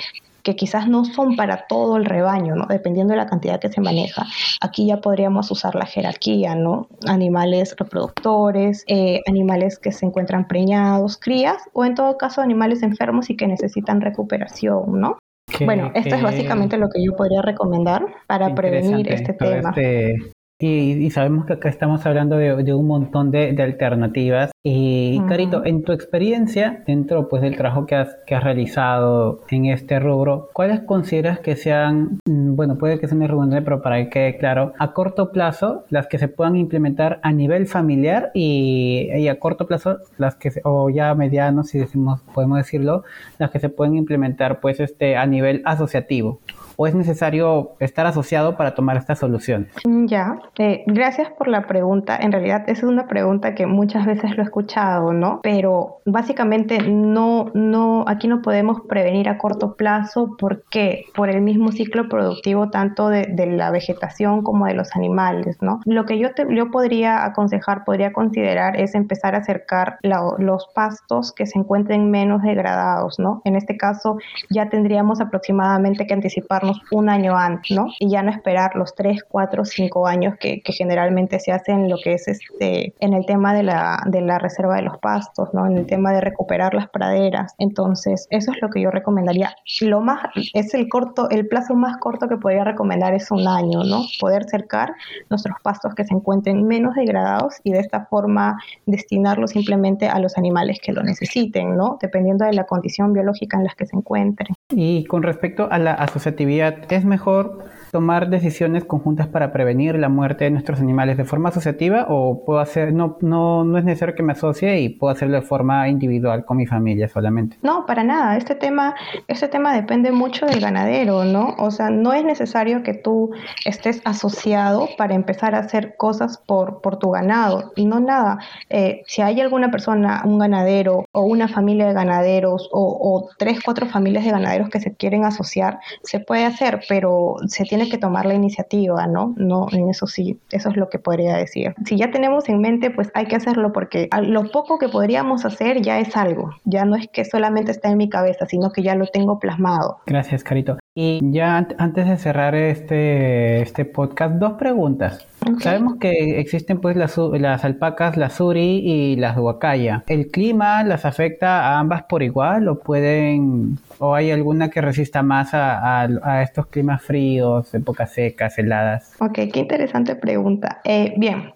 que 0.47 0.55
quizás 0.55 0.87
no 0.87 1.03
son 1.03 1.35
para 1.35 1.67
todo 1.67 1.97
el 1.97 2.05
rebaño, 2.05 2.55
¿no? 2.55 2.67
Dependiendo 2.67 3.11
de 3.11 3.17
la 3.17 3.25
cantidad 3.25 3.59
que 3.59 3.67
se 3.67 3.81
maneja. 3.81 4.25
Aquí 4.61 4.85
ya 4.85 5.01
podríamos 5.01 5.51
usar 5.51 5.75
la 5.75 5.85
jerarquía, 5.85 6.55
¿no? 6.55 6.87
Animales 7.05 7.75
reproductores, 7.77 8.85
eh, 8.87 9.19
animales 9.27 9.77
que 9.77 9.91
se 9.91 10.05
encuentran 10.05 10.47
preñados, 10.47 11.17
crías, 11.17 11.57
o 11.73 11.83
en 11.83 11.95
todo 11.95 12.17
caso 12.17 12.39
animales 12.39 12.81
enfermos 12.81 13.29
y 13.29 13.35
que 13.35 13.45
necesitan 13.45 13.99
recuperación, 13.99 15.01
¿no? 15.01 15.17
bueno, 15.65 15.91
esto 15.95 16.15
es 16.15 16.21
básicamente 16.21 16.77
lo 16.77 16.87
que 16.89 17.03
yo 17.03 17.15
podría 17.15 17.41
recomendar 17.41 18.05
para 18.27 18.53
prevenir 18.55 19.11
este 19.11 19.33
tema. 19.33 19.69
Este, 19.69 20.15
y, 20.59 21.09
sabemos 21.11 21.45
que 21.45 21.53
acá 21.53 21.69
estamos 21.69 22.03
hablando 22.07 22.35
de, 22.37 22.73
un 22.73 22.87
montón 22.87 23.29
de, 23.29 23.55
alternativas. 23.61 24.51
Y 24.63 25.19
Carito, 25.27 25.63
en 25.63 25.83
tu 25.83 25.91
experiencia 25.91 26.83
dentro 26.87 27.29
pues, 27.29 27.43
del 27.43 27.55
trabajo 27.55 27.85
que 27.85 27.95
has, 27.95 28.17
que 28.25 28.33
has 28.33 28.43
realizado 28.43 29.41
en 29.49 29.67
este 29.67 29.99
rubro, 29.99 30.49
¿cuáles 30.53 30.79
consideras 30.81 31.39
que 31.39 31.55
sean, 31.55 32.19
mm, 32.27 32.55
bueno, 32.55 32.77
puede 32.77 32.99
que 32.99 33.07
sea 33.07 33.15
una 33.15 33.27
redundante, 33.27 33.63
pero 33.63 33.81
para 33.83 33.97
que 33.97 34.09
quede 34.09 34.37
claro, 34.37 34.73
a 34.79 34.93
corto 34.93 35.31
plazo, 35.31 35.85
las 35.89 36.07
que 36.07 36.17
se 36.17 36.27
puedan 36.27 36.55
implementar 36.55 37.19
a 37.21 37.31
nivel 37.31 37.67
familiar 37.67 38.31
y, 38.33 39.09
y 39.15 39.27
a 39.27 39.39
corto 39.39 39.67
plazo, 39.67 39.99
las 40.17 40.35
que, 40.35 40.51
o 40.63 40.89
ya 40.89 41.13
mediano, 41.13 41.63
si 41.63 41.77
decimos, 41.77 42.21
podemos 42.33 42.57
decirlo, 42.57 43.03
las 43.37 43.51
que 43.51 43.59
se 43.59 43.69
pueden 43.69 43.95
implementar 43.95 44.59
pues 44.59 44.79
este, 44.79 45.17
a 45.17 45.25
nivel 45.27 45.61
asociativo? 45.65 46.39
O 46.77 46.87
es 46.87 46.95
necesario 46.95 47.71
estar 47.79 48.05
asociado 48.05 48.55
para 48.55 48.75
tomar 48.75 48.97
esta 48.97 49.15
solución? 49.15 49.67
Ya, 49.83 50.39
eh, 50.57 50.83
gracias 50.85 51.29
por 51.31 51.47
la 51.47 51.67
pregunta. 51.67 52.17
En 52.21 52.31
realidad 52.31 52.63
es 52.67 52.83
una 52.83 53.07
pregunta 53.07 53.55
que 53.55 53.65
muchas 53.65 54.05
veces 54.05 54.37
lo 54.37 54.43
he 54.43 54.45
escuchado, 54.45 55.11
¿no? 55.11 55.41
Pero 55.41 55.97
básicamente 56.05 56.79
no, 56.87 57.51
no, 57.53 58.05
aquí 58.07 58.27
no 58.27 58.41
podemos 58.41 58.81
prevenir 58.87 59.27
a 59.27 59.39
corto 59.39 59.75
plazo 59.75 60.35
porque 60.39 61.05
por 61.15 61.29
el 61.29 61.41
mismo 61.41 61.71
ciclo 61.71 62.07
productivo 62.07 62.69
tanto 62.69 63.09
de, 63.09 63.27
la 63.47 63.71
vegetación 63.71 64.43
como 64.43 64.67
de 64.67 64.75
los 64.75 64.95
animales, 64.95 65.57
¿no? 65.61 65.79
Lo 65.85 66.05
que 66.05 66.19
yo, 66.19 66.33
te, 66.33 66.45
yo 66.53 66.69
podría 66.69 67.25
aconsejar, 67.25 67.85
podría 67.85 68.13
considerar 68.13 68.79
es 68.79 68.93
empezar 68.93 69.33
a 69.33 69.39
acercar 69.39 69.97
los 70.03 70.67
pastos 70.75 71.33
que 71.33 71.45
se 71.47 71.57
encuentren 71.57 72.11
menos 72.11 72.43
degradados, 72.43 73.17
¿no? 73.17 73.41
En 73.45 73.55
este 73.55 73.77
caso 73.77 74.17
ya 74.49 74.69
tendríamos 74.69 75.21
aproximadamente 75.21 76.05
que 76.05 76.13
anticipar 76.13 76.66
un 76.91 77.09
año 77.09 77.37
antes, 77.37 77.75
¿no? 77.75 77.87
Y 77.99 78.09
ya 78.09 78.23
no 78.23 78.31
esperar 78.31 78.75
los 78.75 78.95
3, 78.95 79.23
4, 79.27 79.65
5 79.65 80.07
años 80.07 80.35
que, 80.39 80.61
generalmente 80.65 81.39
se 81.39 81.51
hacen 81.51 81.89
lo 81.89 81.97
que 81.97 82.13
es 82.13 82.27
este, 82.27 82.93
en 82.99 83.13
el 83.13 83.25
tema 83.25 83.53
de 83.53 83.63
la, 83.63 84.03
de 84.05 84.21
la 84.21 84.37
reserva 84.37 84.75
de 84.75 84.83
los 84.83 84.97
pastos, 84.99 85.49
¿no? 85.53 85.65
En 85.65 85.77
el 85.77 85.85
tema 85.85 86.11
de 86.11 86.21
recuperar 86.21 86.73
las 86.73 86.89
praderas. 86.89 87.55
Entonces, 87.57 88.27
eso 88.29 88.51
es 88.51 88.61
lo 88.61 88.69
que 88.69 88.81
yo 88.81 88.91
recomendaría. 88.91 89.55
Lo 89.81 90.01
más, 90.01 90.19
es 90.53 90.73
el 90.73 90.87
corto, 90.89 91.29
el 91.29 91.47
plazo 91.47 91.73
más 91.73 91.97
corto 91.97 92.27
que 92.27 92.37
podría 92.37 92.63
recomendar 92.63 93.13
es 93.13 93.31
un 93.31 93.47
año, 93.47 93.83
¿no? 93.83 94.03
Poder 94.19 94.45
cercar 94.49 94.93
nuestros 95.29 95.55
pastos 95.63 95.95
que 95.95 96.03
se 96.03 96.13
encuentren 96.13 96.67
menos 96.67 96.95
degradados 96.95 97.55
y 97.63 97.71
de 97.71 97.79
esta 97.79 98.05
forma 98.05 98.57
destinarlo 98.85 99.47
simplemente 99.47 100.07
a 100.07 100.19
los 100.19 100.37
animales 100.37 100.79
que 100.81 100.91
lo 100.91 101.03
necesiten, 101.03 101.75
¿no? 101.75 101.97
Dependiendo 102.01 102.45
de 102.45 102.53
la 102.53 102.65
condición 102.65 103.13
biológica 103.13 103.57
en 103.57 103.65
la 103.65 103.73
que 103.77 103.85
se 103.85 103.95
encuentren. 103.95 104.56
Y 104.69 105.05
con 105.05 105.23
respecto 105.23 105.71
a 105.71 105.79
la 105.79 105.93
asociatividad, 105.93 106.91
¿es 106.91 107.05
mejor 107.05 107.69
tomar 107.97 108.29
decisiones 108.29 108.85
conjuntas 108.85 109.25
para 109.25 109.51
prevenir 109.51 109.97
la 109.97 110.07
muerte 110.07 110.43
de 110.43 110.51
nuestros 110.51 110.79
animales 110.79 111.17
de 111.17 111.25
forma 111.25 111.49
asociativa 111.49 112.05
o 112.07 112.45
puedo 112.45 112.59
hacer, 112.59 112.93
no, 112.93 113.17
no, 113.21 113.63
no 113.63 113.75
es 113.75 113.83
necesario 113.83 114.13
que 114.13 114.21
me 114.21 114.33
asocie 114.33 114.79
y 114.81 114.89
puedo 114.89 115.11
hacerlo 115.11 115.33
de 115.33 115.41
forma 115.41 115.89
individual 115.89 116.45
con 116.45 116.57
mi 116.57 116.67
familia 116.67 117.09
solamente? 117.09 117.57
No, 117.63 117.87
para 117.87 118.03
nada. 118.03 118.37
Este 118.37 118.53
tema, 118.53 118.93
este 119.27 119.47
tema 119.47 119.73
depende 119.73 120.11
mucho 120.11 120.45
del 120.45 120.59
ganadero, 120.59 121.23
¿no? 121.23 121.55
O 121.57 121.71
sea, 121.71 121.89
no 121.89 122.13
es 122.13 122.23
necesario 122.23 122.83
que 122.83 122.93
tú 122.93 123.31
estés 123.65 123.99
asociado 124.05 124.89
para 124.95 125.15
empezar 125.15 125.55
a 125.55 125.59
hacer 125.61 125.95
cosas 125.97 126.37
por, 126.37 126.81
por 126.81 126.99
tu 126.99 127.09
ganado. 127.09 127.73
No 127.77 127.99
nada. 127.99 128.37
Eh, 128.69 129.01
si 129.07 129.23
hay 129.23 129.41
alguna 129.41 129.71
persona, 129.71 130.21
un 130.23 130.37
ganadero 130.37 131.05
o 131.13 131.21
una 131.23 131.47
familia 131.47 131.87
de 131.87 131.93
ganaderos 131.93 132.69
o, 132.71 132.99
o 133.01 133.29
tres, 133.39 133.59
cuatro 133.65 133.87
familias 133.87 134.23
de 134.23 134.29
ganaderos 134.29 134.69
que 134.69 134.79
se 134.79 134.93
quieren 134.93 135.25
asociar, 135.25 135.79
se 136.03 136.19
puede 136.19 136.45
hacer, 136.45 136.81
pero 136.87 137.37
se 137.47 137.63
tiene 137.63 137.86
que 137.89 137.97
tomar 137.97 138.25
la 138.25 138.33
iniciativa, 138.33 139.07
¿no? 139.07 139.33
No, 139.37 139.67
en 139.71 139.89
eso 139.89 140.07
sí, 140.07 140.39
eso 140.51 140.69
es 140.69 140.77
lo 140.77 140.89
que 140.89 140.99
podría 140.99 141.35
decir. 141.35 141.75
Si 141.85 141.97
ya 141.97 142.11
tenemos 142.11 142.49
en 142.49 142.59
mente, 142.59 142.91
pues 142.91 143.11
hay 143.13 143.25
que 143.25 143.35
hacerlo 143.35 143.73
porque 143.73 144.09
lo 144.21 144.51
poco 144.51 144.77
que 144.77 144.89
podríamos 144.89 145.45
hacer 145.45 145.81
ya 145.81 145.99
es 145.99 146.15
algo, 146.15 146.51
ya 146.65 146.85
no 146.85 146.95
es 146.95 147.07
que 147.07 147.25
solamente 147.25 147.71
está 147.71 147.89
en 147.89 147.97
mi 147.97 148.09
cabeza, 148.09 148.45
sino 148.45 148.71
que 148.71 148.83
ya 148.83 148.95
lo 148.95 149.07
tengo 149.07 149.39
plasmado. 149.39 149.99
Gracias, 150.05 150.43
Carito. 150.43 150.77
Y 150.99 151.19
ya 151.21 151.57
antes 151.77 152.07
de 152.07 152.17
cerrar 152.17 152.55
este, 152.55 153.61
este 153.61 153.85
podcast, 153.85 154.33
dos 154.37 154.53
preguntas. 154.53 155.27
Sabemos 155.59 155.97
que 155.97 156.39
existen 156.39 156.81
pues 156.81 156.95
las, 156.95 157.15
las 157.17 157.63
alpacas, 157.63 158.17
las 158.17 158.33
suri 158.33 158.81
y 158.83 159.15
las 159.15 159.37
huacaya. 159.37 160.03
¿El 160.07 160.31
clima 160.31 160.83
las 160.83 161.05
afecta 161.05 161.67
a 161.67 161.77
ambas 161.77 162.01
por 162.05 162.23
igual 162.23 162.67
o 162.67 162.79
pueden 162.79 163.77
o 163.99 164.15
hay 164.15 164.31
alguna 164.31 164.71
que 164.71 164.81
resista 164.81 165.21
más 165.21 165.53
a, 165.53 166.01
a, 166.01 166.41
estos 166.41 166.65
climas 166.65 167.03
fríos, 167.03 167.75
épocas 167.75 168.13
secas, 168.13 168.57
heladas? 168.57 169.13
Ok, 169.19 169.33
qué 169.53 169.59
interesante 169.59 170.15
pregunta. 170.15 170.81
Eh, 170.83 171.13
bien, 171.15 171.53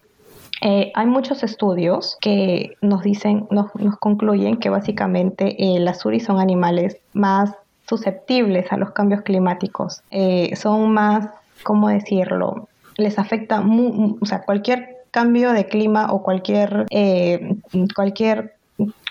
eh, 0.61 0.91
hay 0.93 1.07
muchos 1.07 1.41
estudios 1.41 2.15
que 2.21 2.75
nos 2.81 3.01
dicen, 3.01 3.47
nos, 3.49 3.73
nos 3.73 3.97
concluyen 3.97 4.57
que 4.57 4.69
básicamente 4.69 5.55
eh, 5.57 5.79
las 5.79 6.01
suri 6.01 6.19
son 6.19 6.39
animales 6.39 6.97
más 7.13 7.55
susceptibles 7.91 8.71
a 8.71 8.77
los 8.77 8.91
cambios 8.91 9.21
climáticos. 9.21 10.01
Eh, 10.11 10.55
son 10.55 10.93
más, 10.93 11.27
¿cómo 11.63 11.89
decirlo? 11.89 12.69
Les 12.95 13.19
afecta, 13.19 13.61
o 13.61 14.25
sea, 14.25 14.43
cualquier 14.43 15.03
cambio 15.11 15.51
de 15.51 15.65
clima 15.65 16.07
o 16.13 16.23
cualquier, 16.23 16.85
eh, 16.89 17.57
cualquier 17.93 18.55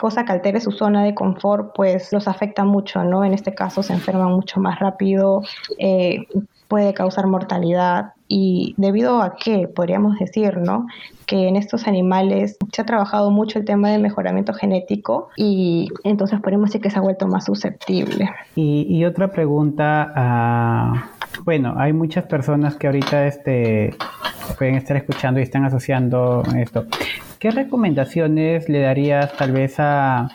cosa 0.00 0.24
que 0.24 0.32
altere 0.32 0.60
su 0.62 0.72
zona 0.72 1.04
de 1.04 1.14
confort, 1.14 1.74
pues 1.74 2.10
los 2.10 2.26
afecta 2.26 2.64
mucho, 2.64 3.04
¿no? 3.04 3.22
En 3.22 3.34
este 3.34 3.54
caso 3.54 3.82
se 3.82 3.92
enferman 3.92 4.32
mucho 4.32 4.60
más 4.60 4.78
rápido, 4.78 5.42
eh, 5.76 6.26
puede 6.70 6.94
causar 6.94 7.26
mortalidad 7.26 8.12
y 8.28 8.74
debido 8.78 9.20
a 9.22 9.34
que 9.34 9.66
podríamos 9.66 10.16
decir, 10.20 10.58
¿no? 10.58 10.86
Que 11.26 11.48
en 11.48 11.56
estos 11.56 11.88
animales 11.88 12.56
se 12.72 12.80
ha 12.80 12.86
trabajado 12.86 13.32
mucho 13.32 13.58
el 13.58 13.64
tema 13.64 13.90
de 13.90 13.98
mejoramiento 13.98 14.54
genético 14.54 15.30
y 15.36 15.88
entonces 16.04 16.40
podemos 16.40 16.70
decir 16.70 16.80
que 16.80 16.90
se 16.90 16.98
ha 16.98 17.02
vuelto 17.02 17.26
más 17.26 17.46
susceptible. 17.46 18.30
Y, 18.54 19.04
otra 19.04 19.32
pregunta, 19.32 20.12
uh, 21.34 21.42
bueno, 21.42 21.74
hay 21.76 21.92
muchas 21.92 22.24
personas 22.26 22.76
que 22.76 22.86
ahorita 22.86 23.26
este, 23.26 23.92
pueden 24.56 24.76
estar 24.76 24.96
escuchando 24.96 25.40
y 25.40 25.42
están 25.42 25.64
asociando 25.64 26.44
esto. 26.56 26.86
¿Qué 27.40 27.50
recomendaciones 27.50 28.68
le 28.68 28.80
darías 28.80 29.36
tal 29.36 29.50
vez 29.50 29.74
a 29.80 30.28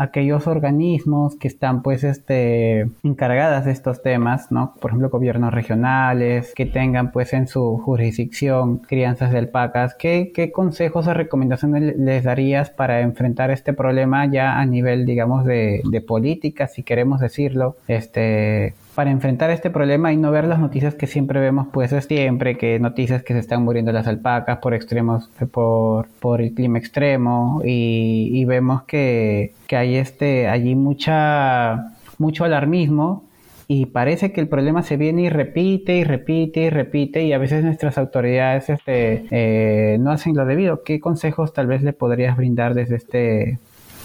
aquellos 0.00 0.46
organismos 0.46 1.36
que 1.36 1.46
están 1.46 1.82
pues 1.82 2.04
este 2.04 2.88
encargadas 3.02 3.66
de 3.66 3.72
estos 3.72 4.02
temas, 4.02 4.50
¿no? 4.50 4.74
Por 4.80 4.90
ejemplo, 4.90 5.10
gobiernos 5.10 5.52
regionales 5.52 6.54
que 6.54 6.64
tengan 6.64 7.12
pues 7.12 7.34
en 7.34 7.46
su 7.46 7.76
jurisdicción 7.84 8.78
crianzas 8.78 9.30
de 9.30 9.38
alpacas, 9.38 9.94
¿qué, 9.94 10.32
qué 10.34 10.52
consejos 10.52 11.06
o 11.06 11.12
recomendaciones 11.12 11.96
les 11.98 12.24
darías 12.24 12.70
para 12.70 13.00
enfrentar 13.00 13.50
este 13.50 13.74
problema 13.74 14.24
ya 14.24 14.58
a 14.58 14.64
nivel, 14.64 15.04
digamos, 15.04 15.44
de, 15.44 15.82
de 15.84 16.00
política, 16.00 16.66
si 16.66 16.82
queremos 16.82 17.20
decirlo, 17.20 17.76
este 17.86 18.74
para 18.94 19.10
enfrentar 19.10 19.50
este 19.50 19.70
problema 19.70 20.12
y 20.12 20.16
no 20.16 20.30
ver 20.30 20.46
las 20.46 20.58
noticias 20.58 20.94
que 20.94 21.06
siempre 21.06 21.40
vemos, 21.40 21.68
pues 21.72 21.92
es 21.92 22.04
siempre 22.04 22.58
que 22.58 22.78
noticias 22.78 23.22
que 23.22 23.32
se 23.32 23.38
están 23.38 23.62
muriendo 23.62 23.92
las 23.92 24.06
alpacas 24.06 24.58
por 24.58 24.74
extremos, 24.74 25.30
por, 25.52 26.08
por 26.20 26.40
el 26.42 26.52
clima 26.52 26.78
extremo 26.78 27.62
y, 27.64 28.44
vemos 28.44 28.82
que, 28.82 29.52
que, 29.68 29.76
hay 29.76 29.89
este, 29.96 30.48
allí 30.48 30.74
mucha, 30.74 31.94
mucho 32.18 32.44
alarmismo 32.44 33.24
y 33.68 33.86
parece 33.86 34.32
que 34.32 34.40
el 34.40 34.48
problema 34.48 34.82
se 34.82 34.96
viene 34.96 35.22
y 35.22 35.28
repite 35.28 35.96
y 35.96 36.04
repite 36.04 36.62
y 36.62 36.70
repite 36.70 37.24
y 37.24 37.32
a 37.32 37.38
veces 37.38 37.64
nuestras 37.64 37.98
autoridades 37.98 38.68
este, 38.68 39.26
eh, 39.30 39.96
no 40.00 40.10
hacen 40.10 40.34
lo 40.34 40.44
debido. 40.44 40.82
¿Qué 40.82 40.98
consejos 40.98 41.52
tal 41.52 41.68
vez 41.68 41.82
le 41.82 41.92
podrías 41.92 42.36
brindar 42.36 42.74
desde 42.74 42.96
este 42.96 43.58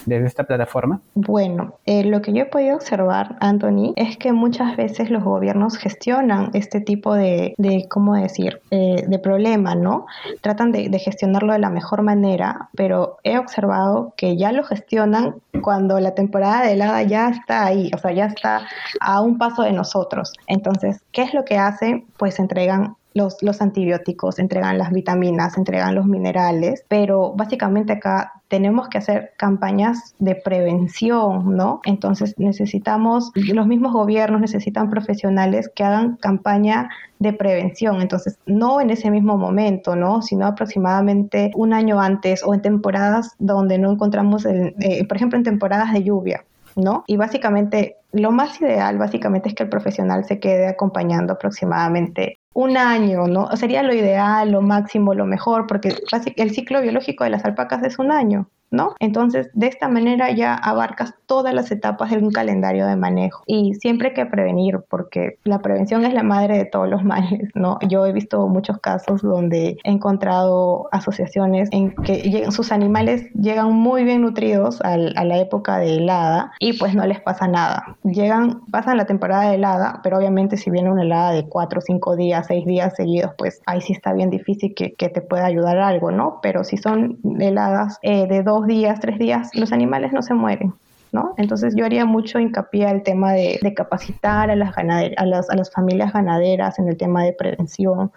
desde 0.06 0.28
esta 0.28 0.44
plataforma? 0.44 1.02
Bueno, 1.14 1.76
eh, 1.86 2.04
lo 2.04 2.22
que 2.22 2.34
yo 2.34 2.44
he 2.44 2.46
podido 2.46 2.76
observar, 2.76 3.36
Anthony, 3.40 3.94
es 3.96 4.18
que 4.18 4.34
muchas 4.34 4.76
veces 4.78 5.10
los 5.10 5.24
gobiernos 5.24 5.78
gestionan 5.78 6.52
este 6.54 6.82
tipo 6.82 7.14
de, 7.14 7.54
de 7.58 7.88
¿cómo 7.90 8.16
decir?, 8.16 8.62
eh, 8.72 9.06
de 9.08 9.20
problema, 9.20 9.76
¿no? 9.76 10.06
Tratan 10.42 10.72
de, 10.72 10.90
de 10.90 11.00
gestionarlo 11.00 11.54
de 11.54 11.60
la 11.60 11.70
mejor 11.70 12.02
manera, 12.02 12.70
pero 12.76 13.18
he 13.24 13.38
observado 13.38 14.14
que 14.18 14.38
ya 14.38 14.52
lo 14.52 14.64
gestionan 14.64 15.36
cuando 15.62 16.00
la 16.00 16.16
temporada 16.16 16.64
de 16.64 16.74
helada 16.74 17.04
ya 17.04 17.30
está 17.30 17.66
ahí, 17.66 17.92
o 17.94 17.98
sea, 17.98 18.12
ya 18.12 18.26
está 18.26 18.68
a 19.00 19.22
un 19.22 19.38
paso 19.38 19.64
de 19.64 19.72
nosotros. 19.72 20.34
Entonces, 20.48 21.02
¿qué 21.12 21.24
es 21.24 21.34
lo 21.34 21.46
que 21.46 21.58
hacen? 21.58 22.06
Pues 22.18 22.40
entregan 22.40 22.96
los, 23.16 23.42
los, 23.42 23.62
antibióticos, 23.62 24.38
entregan 24.38 24.78
las 24.78 24.92
vitaminas, 24.92 25.58
entregan 25.58 25.96
los 25.96 26.06
minerales, 26.06 26.86
pero 26.88 27.34
básicamente 27.36 27.94
acá 27.94 28.34
tenemos 28.48 28.90
que 28.90 29.00
hacer 29.00 29.32
campañas 29.38 30.14
de 30.20 30.36
prevención, 30.36 31.56
¿no? 31.56 31.80
Entonces 31.86 32.36
necesitamos, 32.38 33.32
los 33.34 33.66
mismos 33.68 33.94
gobiernos 33.94 34.42
necesitan 34.42 34.90
profesionales 34.90 35.72
que 35.74 35.84
hagan 35.84 36.18
campaña 36.18 36.90
de 37.20 37.34
prevención, 37.34 38.02
entonces 38.02 38.38
no 38.46 38.82
en 38.82 38.90
ese 38.90 39.10
mismo 39.10 39.38
momento, 39.38 39.96
¿no? 39.96 40.22
Sino 40.22 40.46
aproximadamente 40.46 41.52
un 41.56 41.74
año 41.74 42.00
antes 42.00 42.44
o 42.44 42.54
en 42.54 42.62
temporadas 42.62 43.34
donde 43.40 43.78
no 43.78 43.92
encontramos, 43.92 44.46
el, 44.46 44.76
eh, 44.80 45.08
por 45.08 45.18
ejemplo, 45.18 45.38
en 45.38 45.44
temporadas 45.44 45.94
de 45.94 46.04
lluvia. 46.04 46.46
¿no? 46.76 47.06
Y 47.08 47.16
básicamente 47.16 47.96
lo 48.12 48.32
más 48.32 48.60
ideal 48.62 48.98
básicamente 48.98 49.50
es 49.50 49.56
que 49.56 49.64
el 49.64 49.70
profesional 49.70 50.26
se 50.26 50.40
quede 50.40 50.68
acompañando 50.68 51.34
aproximadamente 51.34 52.38
un 52.56 52.78
año, 52.78 53.28
¿no? 53.28 53.56
Sería 53.58 53.84
lo 53.84 53.94
ideal, 53.94 54.52
lo 54.52 54.62
máximo, 54.62 55.14
lo 55.14 55.26
mejor, 55.26 55.68
porque 55.68 55.94
el 56.38 56.52
ciclo 56.52 56.82
biológico 56.82 57.26
de 57.26 57.30
las 57.32 57.46
alpacas 57.46 57.84
es 57.84 58.00
un 58.00 58.12
año. 58.12 58.50
¿No? 58.72 58.96
Entonces, 59.00 59.50
de 59.54 59.68
esta 59.68 59.88
manera 59.88 60.32
ya 60.32 60.56
abarcas 60.56 61.14
todas 61.26 61.54
las 61.54 61.72
etapas 61.72 62.12
de 62.12 62.18
un 62.18 62.32
calendario 62.32 62.86
de 62.88 62.96
manejo 62.96 63.44
y 63.46 63.74
siempre 63.76 64.10
hay 64.10 64.14
que 64.14 64.26
prevenir 64.26 64.80
porque 64.90 65.38
la 65.44 65.60
prevención 65.60 66.06
es 66.06 66.14
la 66.14 66.24
madre 66.24 66.58
de 66.58 66.66
todos 66.66 66.90
los 66.90 67.04
males, 67.04 67.50
¿no? 67.56 67.78
Yo 67.88 68.06
he 68.06 68.14
visto 68.14 68.48
muchos 68.48 68.80
casos 68.80 69.22
donde 69.22 69.78
he 69.84 69.92
encontrado 69.92 70.88
asociaciones 70.92 71.70
en 71.72 71.96
que 71.96 72.48
sus 72.52 72.72
animales 72.72 73.32
llegan 73.34 73.72
muy 73.72 74.04
bien 74.04 74.22
nutridos 74.22 74.82
a 74.82 74.98
la 74.98 75.38
época 75.38 75.78
de 75.78 75.98
helada 75.98 76.52
y 76.60 76.74
pues 76.74 76.96
no 76.96 77.06
les 77.06 77.22
pasa 77.22 77.48
nada. 77.48 77.98
Llegan, 78.04 78.66
pasan 78.72 78.98
la 78.98 79.06
temporada 79.06 79.50
de 79.50 79.56
helada, 79.56 80.00
pero 80.04 80.18
obviamente 80.18 80.58
si 80.58 80.70
viene 80.70 80.92
una 80.92 81.04
helada 81.04 81.32
de 81.32 81.48
4, 81.48 81.82
5 81.82 82.16
días, 82.16 82.46
6 82.48 82.66
días 82.66 82.94
seguidos, 82.96 83.32
pues 83.38 83.62
ahí 83.66 83.82
sí 83.82 83.94
está 83.94 84.14
bien 84.14 84.30
difícil 84.30 84.74
que, 84.76 84.94
que 84.94 85.10
te 85.10 85.22
pueda 85.22 85.46
ayudar 85.46 85.78
algo, 85.78 86.12
¿no? 86.12 86.40
Pero 86.42 86.64
si 86.64 86.78
son 86.78 87.20
heladas 87.40 88.00
eh, 88.02 88.28
de 88.28 88.44
2 88.44 88.55
días, 88.64 89.00
tres 89.00 89.20
días, 89.20 89.50
los 89.54 89.72
animales 89.72 90.14
no 90.14 90.22
se 90.22 90.34
mueren. 90.34 90.74
¿no? 91.12 91.34
Entonces 91.38 91.74
yo 91.78 91.86
haría 91.86 92.06
mucho 92.06 92.40
hincapié 92.40 92.88
al 92.88 93.02
tema 93.02 93.32
de, 93.32 93.74
capacitar 93.76 94.52
a 94.52 94.56
las, 94.56 94.78
a, 94.78 95.26
las, 95.26 95.50
a 95.50 95.56
las 95.56 95.72
familias 95.72 96.12
ganaderas 96.12 96.78
en 96.78 96.90
el 96.90 96.98
tema 96.98 97.24
de 97.24 97.32
prevención, 97.32 98.12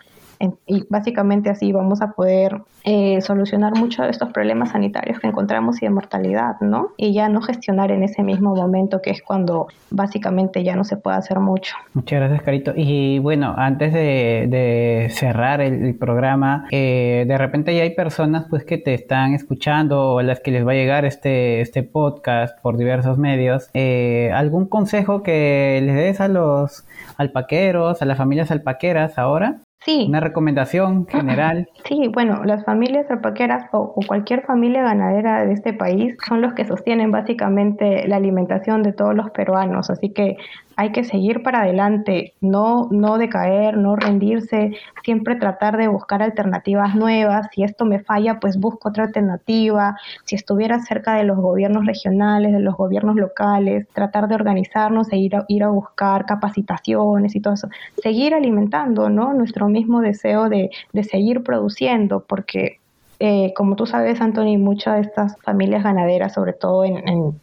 y 0.66 0.84
básicamente 0.88 1.50
así 1.50 1.72
vamos 1.72 2.00
a 2.00 2.12
poder 2.12 2.62
eh, 2.84 3.20
solucionar 3.20 3.76
muchos 3.76 4.04
de 4.04 4.10
estos 4.10 4.30
problemas 4.32 4.70
sanitarios 4.70 5.18
que 5.18 5.26
encontramos 5.26 5.82
y 5.82 5.86
de 5.86 5.90
mortalidad, 5.90 6.60
¿no? 6.60 6.92
Y 6.96 7.12
ya 7.12 7.28
no 7.28 7.40
gestionar 7.42 7.90
en 7.90 8.02
ese 8.02 8.22
mismo 8.22 8.54
momento 8.54 9.02
que 9.02 9.10
es 9.10 9.20
cuando 9.20 9.66
básicamente 9.90 10.62
ya 10.62 10.76
no 10.76 10.84
se 10.84 10.96
puede 10.96 11.16
hacer 11.16 11.40
mucho. 11.40 11.74
Muchas 11.94 12.20
gracias, 12.20 12.42
Carito. 12.42 12.72
Y 12.76 13.18
bueno, 13.18 13.54
antes 13.56 13.92
de, 13.92 15.08
cerrar 15.10 15.60
el, 15.60 15.96
programa, 15.96 16.66
eh, 16.70 17.24
de 17.26 17.38
repente 17.38 17.74
ya 17.74 17.82
hay 17.82 17.94
personas 17.94 18.46
pues 18.48 18.64
que 18.64 18.78
te 18.78 18.94
están 18.94 19.34
escuchando 19.34 20.14
o 20.14 20.18
a 20.20 20.22
las 20.22 20.40
que 20.40 20.50
les 20.50 20.66
va 20.66 20.72
a 20.72 20.74
llegar 20.74 21.04
este, 21.04 21.60
este 21.60 21.82
podcast 21.82 22.58
por 22.60 22.76
diversos 22.76 23.18
medios. 23.18 23.70
Eh, 23.74 24.30
¿Algún 24.34 24.66
consejo 24.66 25.22
que 25.22 25.80
les 25.82 25.96
des 25.96 26.20
a 26.20 26.28
los 26.28 26.84
alpaqueros, 27.16 28.00
a 28.02 28.04
las 28.04 28.18
familias 28.18 28.50
alpaqueras 28.50 29.18
ahora? 29.18 29.60
Sí. 29.80 30.06
Una 30.08 30.20
recomendación 30.20 31.06
general. 31.06 31.68
Sí, 31.84 32.08
bueno, 32.12 32.44
las 32.44 32.64
familias 32.64 33.10
alpaqueras 33.10 33.68
o, 33.72 33.94
cualquier 34.06 34.44
familia 34.44 34.82
ganadera 34.82 35.46
de 35.46 35.52
este 35.52 35.72
país 35.72 36.16
son 36.26 36.40
los 36.40 36.54
que 36.54 36.66
sostienen 36.66 37.12
básicamente 37.12 38.06
la 38.08 38.16
alimentación 38.16 38.82
de 38.82 38.92
todos 38.92 39.14
los 39.14 39.30
peruanos, 39.30 39.88
así 39.90 40.10
que 40.10 40.36
hay 40.78 40.92
que 40.92 41.02
seguir 41.02 41.42
para 41.42 41.62
adelante, 41.62 42.34
no, 42.40 42.86
no 42.92 43.18
decaer, 43.18 43.76
no 43.76 43.96
rendirse, 43.96 44.76
siempre 45.02 45.34
tratar 45.34 45.76
de 45.76 45.88
buscar 45.88 46.22
alternativas 46.22 46.94
nuevas. 46.94 47.48
Si 47.52 47.64
esto 47.64 47.84
me 47.84 47.98
falla, 47.98 48.38
pues 48.38 48.60
busco 48.60 48.90
otra 48.90 49.02
alternativa. 49.06 49.96
Si 50.22 50.36
estuviera 50.36 50.78
cerca 50.78 51.14
de 51.14 51.24
los 51.24 51.36
gobiernos 51.36 51.84
regionales, 51.84 52.52
de 52.52 52.60
los 52.60 52.76
gobiernos 52.76 53.16
locales, 53.16 53.88
tratar 53.92 54.28
de 54.28 54.36
organizarnos 54.36 55.12
e 55.12 55.16
ir 55.16 55.34
a, 55.34 55.44
ir 55.48 55.64
a 55.64 55.68
buscar 55.68 56.26
capacitaciones 56.26 57.34
y 57.34 57.40
todo 57.40 57.54
eso. 57.54 57.68
Seguir 58.00 58.32
alimentando, 58.32 59.10
¿no? 59.10 59.34
Nuestro 59.34 59.68
mismo 59.68 60.00
deseo 60.00 60.48
de, 60.48 60.70
de 60.92 61.02
seguir 61.02 61.42
produciendo, 61.42 62.20
porque 62.20 62.77
eh, 63.20 63.52
como 63.54 63.74
tú 63.74 63.84
sabes, 63.84 64.20
Anthony, 64.20 64.58
muchas 64.58 64.94
de 64.94 65.00
estas 65.00 65.36
familias 65.42 65.82
ganaderas, 65.82 66.34
sobre 66.34 66.52
todo 66.52 66.84
en, 66.84 67.02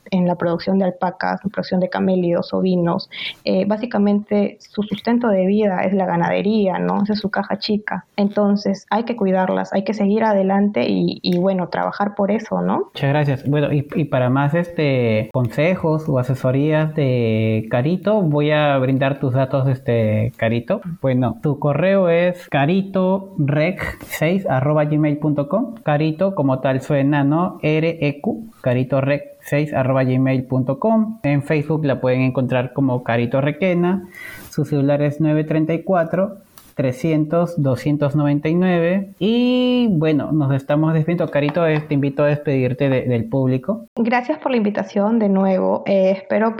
en, 0.10 0.26
la 0.26 0.36
producción 0.36 0.80
de 0.80 0.86
alpacas, 0.86 1.42
en 1.44 1.50
producción 1.52 1.82
de 1.82 1.90
camélidos, 1.90 2.54
ovinos, 2.54 3.10
eh, 3.44 3.66
básicamente 3.66 4.58
su 4.60 4.84
sustento 4.84 5.28
de 5.28 5.46
vida 5.46 5.82
es 5.82 5.94
la 5.94 6.06
ganadería, 6.06 6.80
¿no? 6.80 7.04
Esa 7.04 7.12
es 7.14 7.20
su 7.20 7.30
caja 7.30 7.58
chica. 7.60 8.06
Entonces 8.16 8.88
hay 8.90 9.04
que 9.04 9.18
cuidarlas, 9.18 9.74
hay 9.74 9.84
que 9.84 9.94
seguir 9.94 10.24
adelante 10.24 10.86
y, 10.88 11.20
y 11.22 11.38
bueno, 11.38 11.68
trabajar 11.68 12.16
por 12.16 12.32
eso, 12.32 12.62
¿no? 12.62 12.86
Muchas 12.94 13.10
gracias. 13.10 13.46
Bueno, 13.48 13.74
y, 13.74 13.86
y, 13.96 14.06
para 14.06 14.30
más 14.30 14.54
este 14.54 15.30
consejos 15.34 16.08
o 16.08 16.20
asesorías 16.20 16.96
de 16.96 17.68
Carito, 17.70 18.22
voy 18.22 18.52
a 18.52 18.78
brindar 18.78 19.20
tus 19.20 19.34
datos, 19.34 19.68
este 19.68 20.32
Carito. 20.38 20.80
Bueno, 21.02 21.38
tu 21.44 21.60
correo 21.60 22.08
es 22.08 22.50
caritorec6 22.50 24.46
gmail.com 24.90 25.65
Carito 25.84 26.36
como 26.36 26.60
tal 26.60 26.82
suena, 26.82 27.24
¿no? 27.24 27.60
R-E-Q, 27.62 28.52
caritorec6 28.62 29.74
arroba. 29.74 30.04
En 30.04 31.44
Facebook 31.44 31.86
la 31.86 32.00
pueden 32.00 32.22
encontrar 32.22 32.74
como 32.74 33.04
Carito 33.04 33.42
Requena. 33.42 34.08
Su 34.50 34.66
celular 34.66 35.02
es 35.02 35.20
934 35.20 36.45
300 36.76 37.62
299 37.62 39.16
y 39.20 39.88
bueno 39.92 40.32
nos 40.32 40.54
estamos 40.54 40.94
despidiendo. 40.94 41.30
Carito 41.32 41.64
te 41.64 41.94
invito 41.94 42.24
a 42.24 42.28
despedirte 42.28 42.90
del 42.90 43.26
público. 43.30 43.88
Gracias 43.96 44.38
por 44.40 44.52
la 44.52 44.58
invitación 44.58 45.20
de 45.20 45.30
nuevo. 45.30 45.84
Eh, 45.86 46.12
espero 46.12 46.56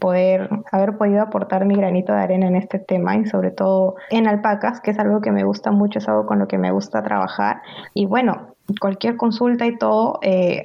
poder 0.00 0.48
haber 0.70 0.96
podido 0.96 1.22
aportar 1.22 1.64
mi 1.66 1.74
granito 1.74 2.12
de 2.12 2.20
arena 2.20 2.46
en 2.46 2.56
este 2.56 2.78
tema 2.78 3.16
y 3.16 3.26
sobre 3.26 3.50
todo 3.50 3.96
en 4.10 4.26
alpacas 4.26 4.80
que 4.80 4.92
es 4.92 4.98
algo 4.98 5.20
que 5.20 5.32
me 5.32 5.44
gusta 5.44 5.70
mucho 5.70 5.98
es 5.98 6.08
algo 6.08 6.26
con 6.26 6.38
lo 6.38 6.48
que 6.48 6.58
me 6.58 6.70
gusta 6.70 7.02
trabajar. 7.02 7.62
Y 7.94 8.06
bueno 8.06 8.54
cualquier 8.78 9.16
consulta 9.16 9.66
y 9.66 9.76
todo 9.76 10.20
eh, 10.22 10.64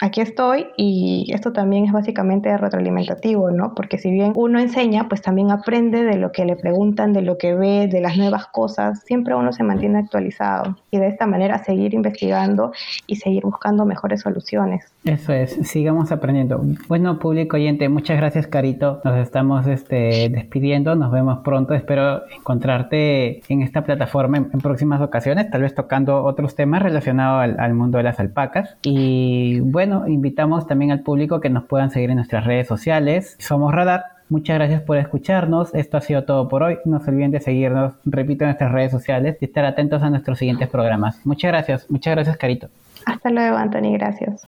aquí 0.00 0.20
estoy 0.20 0.66
y 0.76 1.30
esto 1.32 1.52
también 1.52 1.86
es 1.86 1.92
básicamente 1.92 2.56
retroalimentativo, 2.56 3.50
¿no? 3.50 3.74
Porque 3.74 3.98
si 3.98 4.10
bien 4.10 4.32
uno 4.34 4.58
enseña, 4.58 5.08
pues 5.08 5.22
también 5.22 5.50
aprende 5.50 6.04
de 6.04 6.16
lo 6.16 6.32
que 6.32 6.44
le 6.44 6.56
preguntan, 6.56 7.12
de 7.12 7.22
lo 7.22 7.38
que 7.38 7.54
ve, 7.54 7.88
de 7.88 8.00
las 8.00 8.16
nuevas 8.16 8.46
cosas, 8.46 9.00
siempre 9.04 9.34
uno 9.34 9.52
se 9.52 9.62
mantiene 9.62 9.98
actualizado 9.98 10.76
y 10.90 10.98
de 10.98 11.08
esta 11.08 11.26
manera 11.26 11.58
seguir 11.64 11.94
investigando 11.94 12.72
y 13.06 13.16
seguir 13.16 13.44
buscando 13.44 13.84
mejores 13.84 14.20
soluciones. 14.20 14.84
Eso 15.04 15.32
es, 15.32 15.52
sigamos 15.62 16.12
aprendiendo. 16.12 16.60
Bueno, 16.88 17.18
público 17.18 17.56
oyente, 17.56 17.88
muchas 17.88 18.16
gracias 18.18 18.46
Carito, 18.46 19.00
nos 19.04 19.18
estamos 19.18 19.66
este, 19.66 20.28
despidiendo, 20.28 20.94
nos 20.94 21.10
vemos 21.10 21.38
pronto, 21.44 21.74
espero 21.74 22.22
encontrarte 22.28 23.40
en 23.48 23.62
esta 23.62 23.84
plataforma 23.84 24.36
en, 24.38 24.60
próximas 24.66 25.00
ocasiones, 25.00 25.48
tal 25.50 25.62
vez 25.62 25.74
tocando 25.74 26.24
otros 26.24 26.56
temas 26.56 26.82
relacionados 26.82 27.42
al, 27.42 27.60
al 27.60 27.74
mundo 27.74 27.98
de 27.98 28.04
las 28.04 28.18
alpacas 28.18 28.76
y 28.82 29.60
bueno, 29.60 29.85
bueno, 29.86 30.08
invitamos 30.08 30.66
también 30.66 30.90
al 30.90 31.00
público 31.00 31.40
que 31.40 31.48
nos 31.48 31.64
puedan 31.64 31.90
seguir 31.90 32.10
en 32.10 32.16
nuestras 32.16 32.44
redes 32.44 32.66
sociales. 32.66 33.36
Somos 33.38 33.72
Radar. 33.72 34.04
Muchas 34.28 34.56
gracias 34.56 34.82
por 34.82 34.96
escucharnos. 34.96 35.72
Esto 35.74 35.96
ha 35.96 36.00
sido 36.00 36.24
todo 36.24 36.48
por 36.48 36.64
hoy. 36.64 36.78
No 36.84 36.98
se 36.98 37.10
olviden 37.10 37.30
de 37.30 37.40
seguirnos, 37.40 37.94
repito, 38.04 38.42
en 38.42 38.48
nuestras 38.48 38.72
redes 38.72 38.90
sociales 38.90 39.38
y 39.40 39.44
estar 39.44 39.64
atentos 39.64 40.02
a 40.02 40.10
nuestros 40.10 40.38
siguientes 40.38 40.68
programas. 40.68 41.24
Muchas 41.24 41.52
gracias. 41.52 41.88
Muchas 41.88 42.16
gracias, 42.16 42.36
Carito. 42.36 42.68
Hasta 43.06 43.30
luego, 43.30 43.56
Anthony. 43.56 43.92
Gracias. 43.92 44.44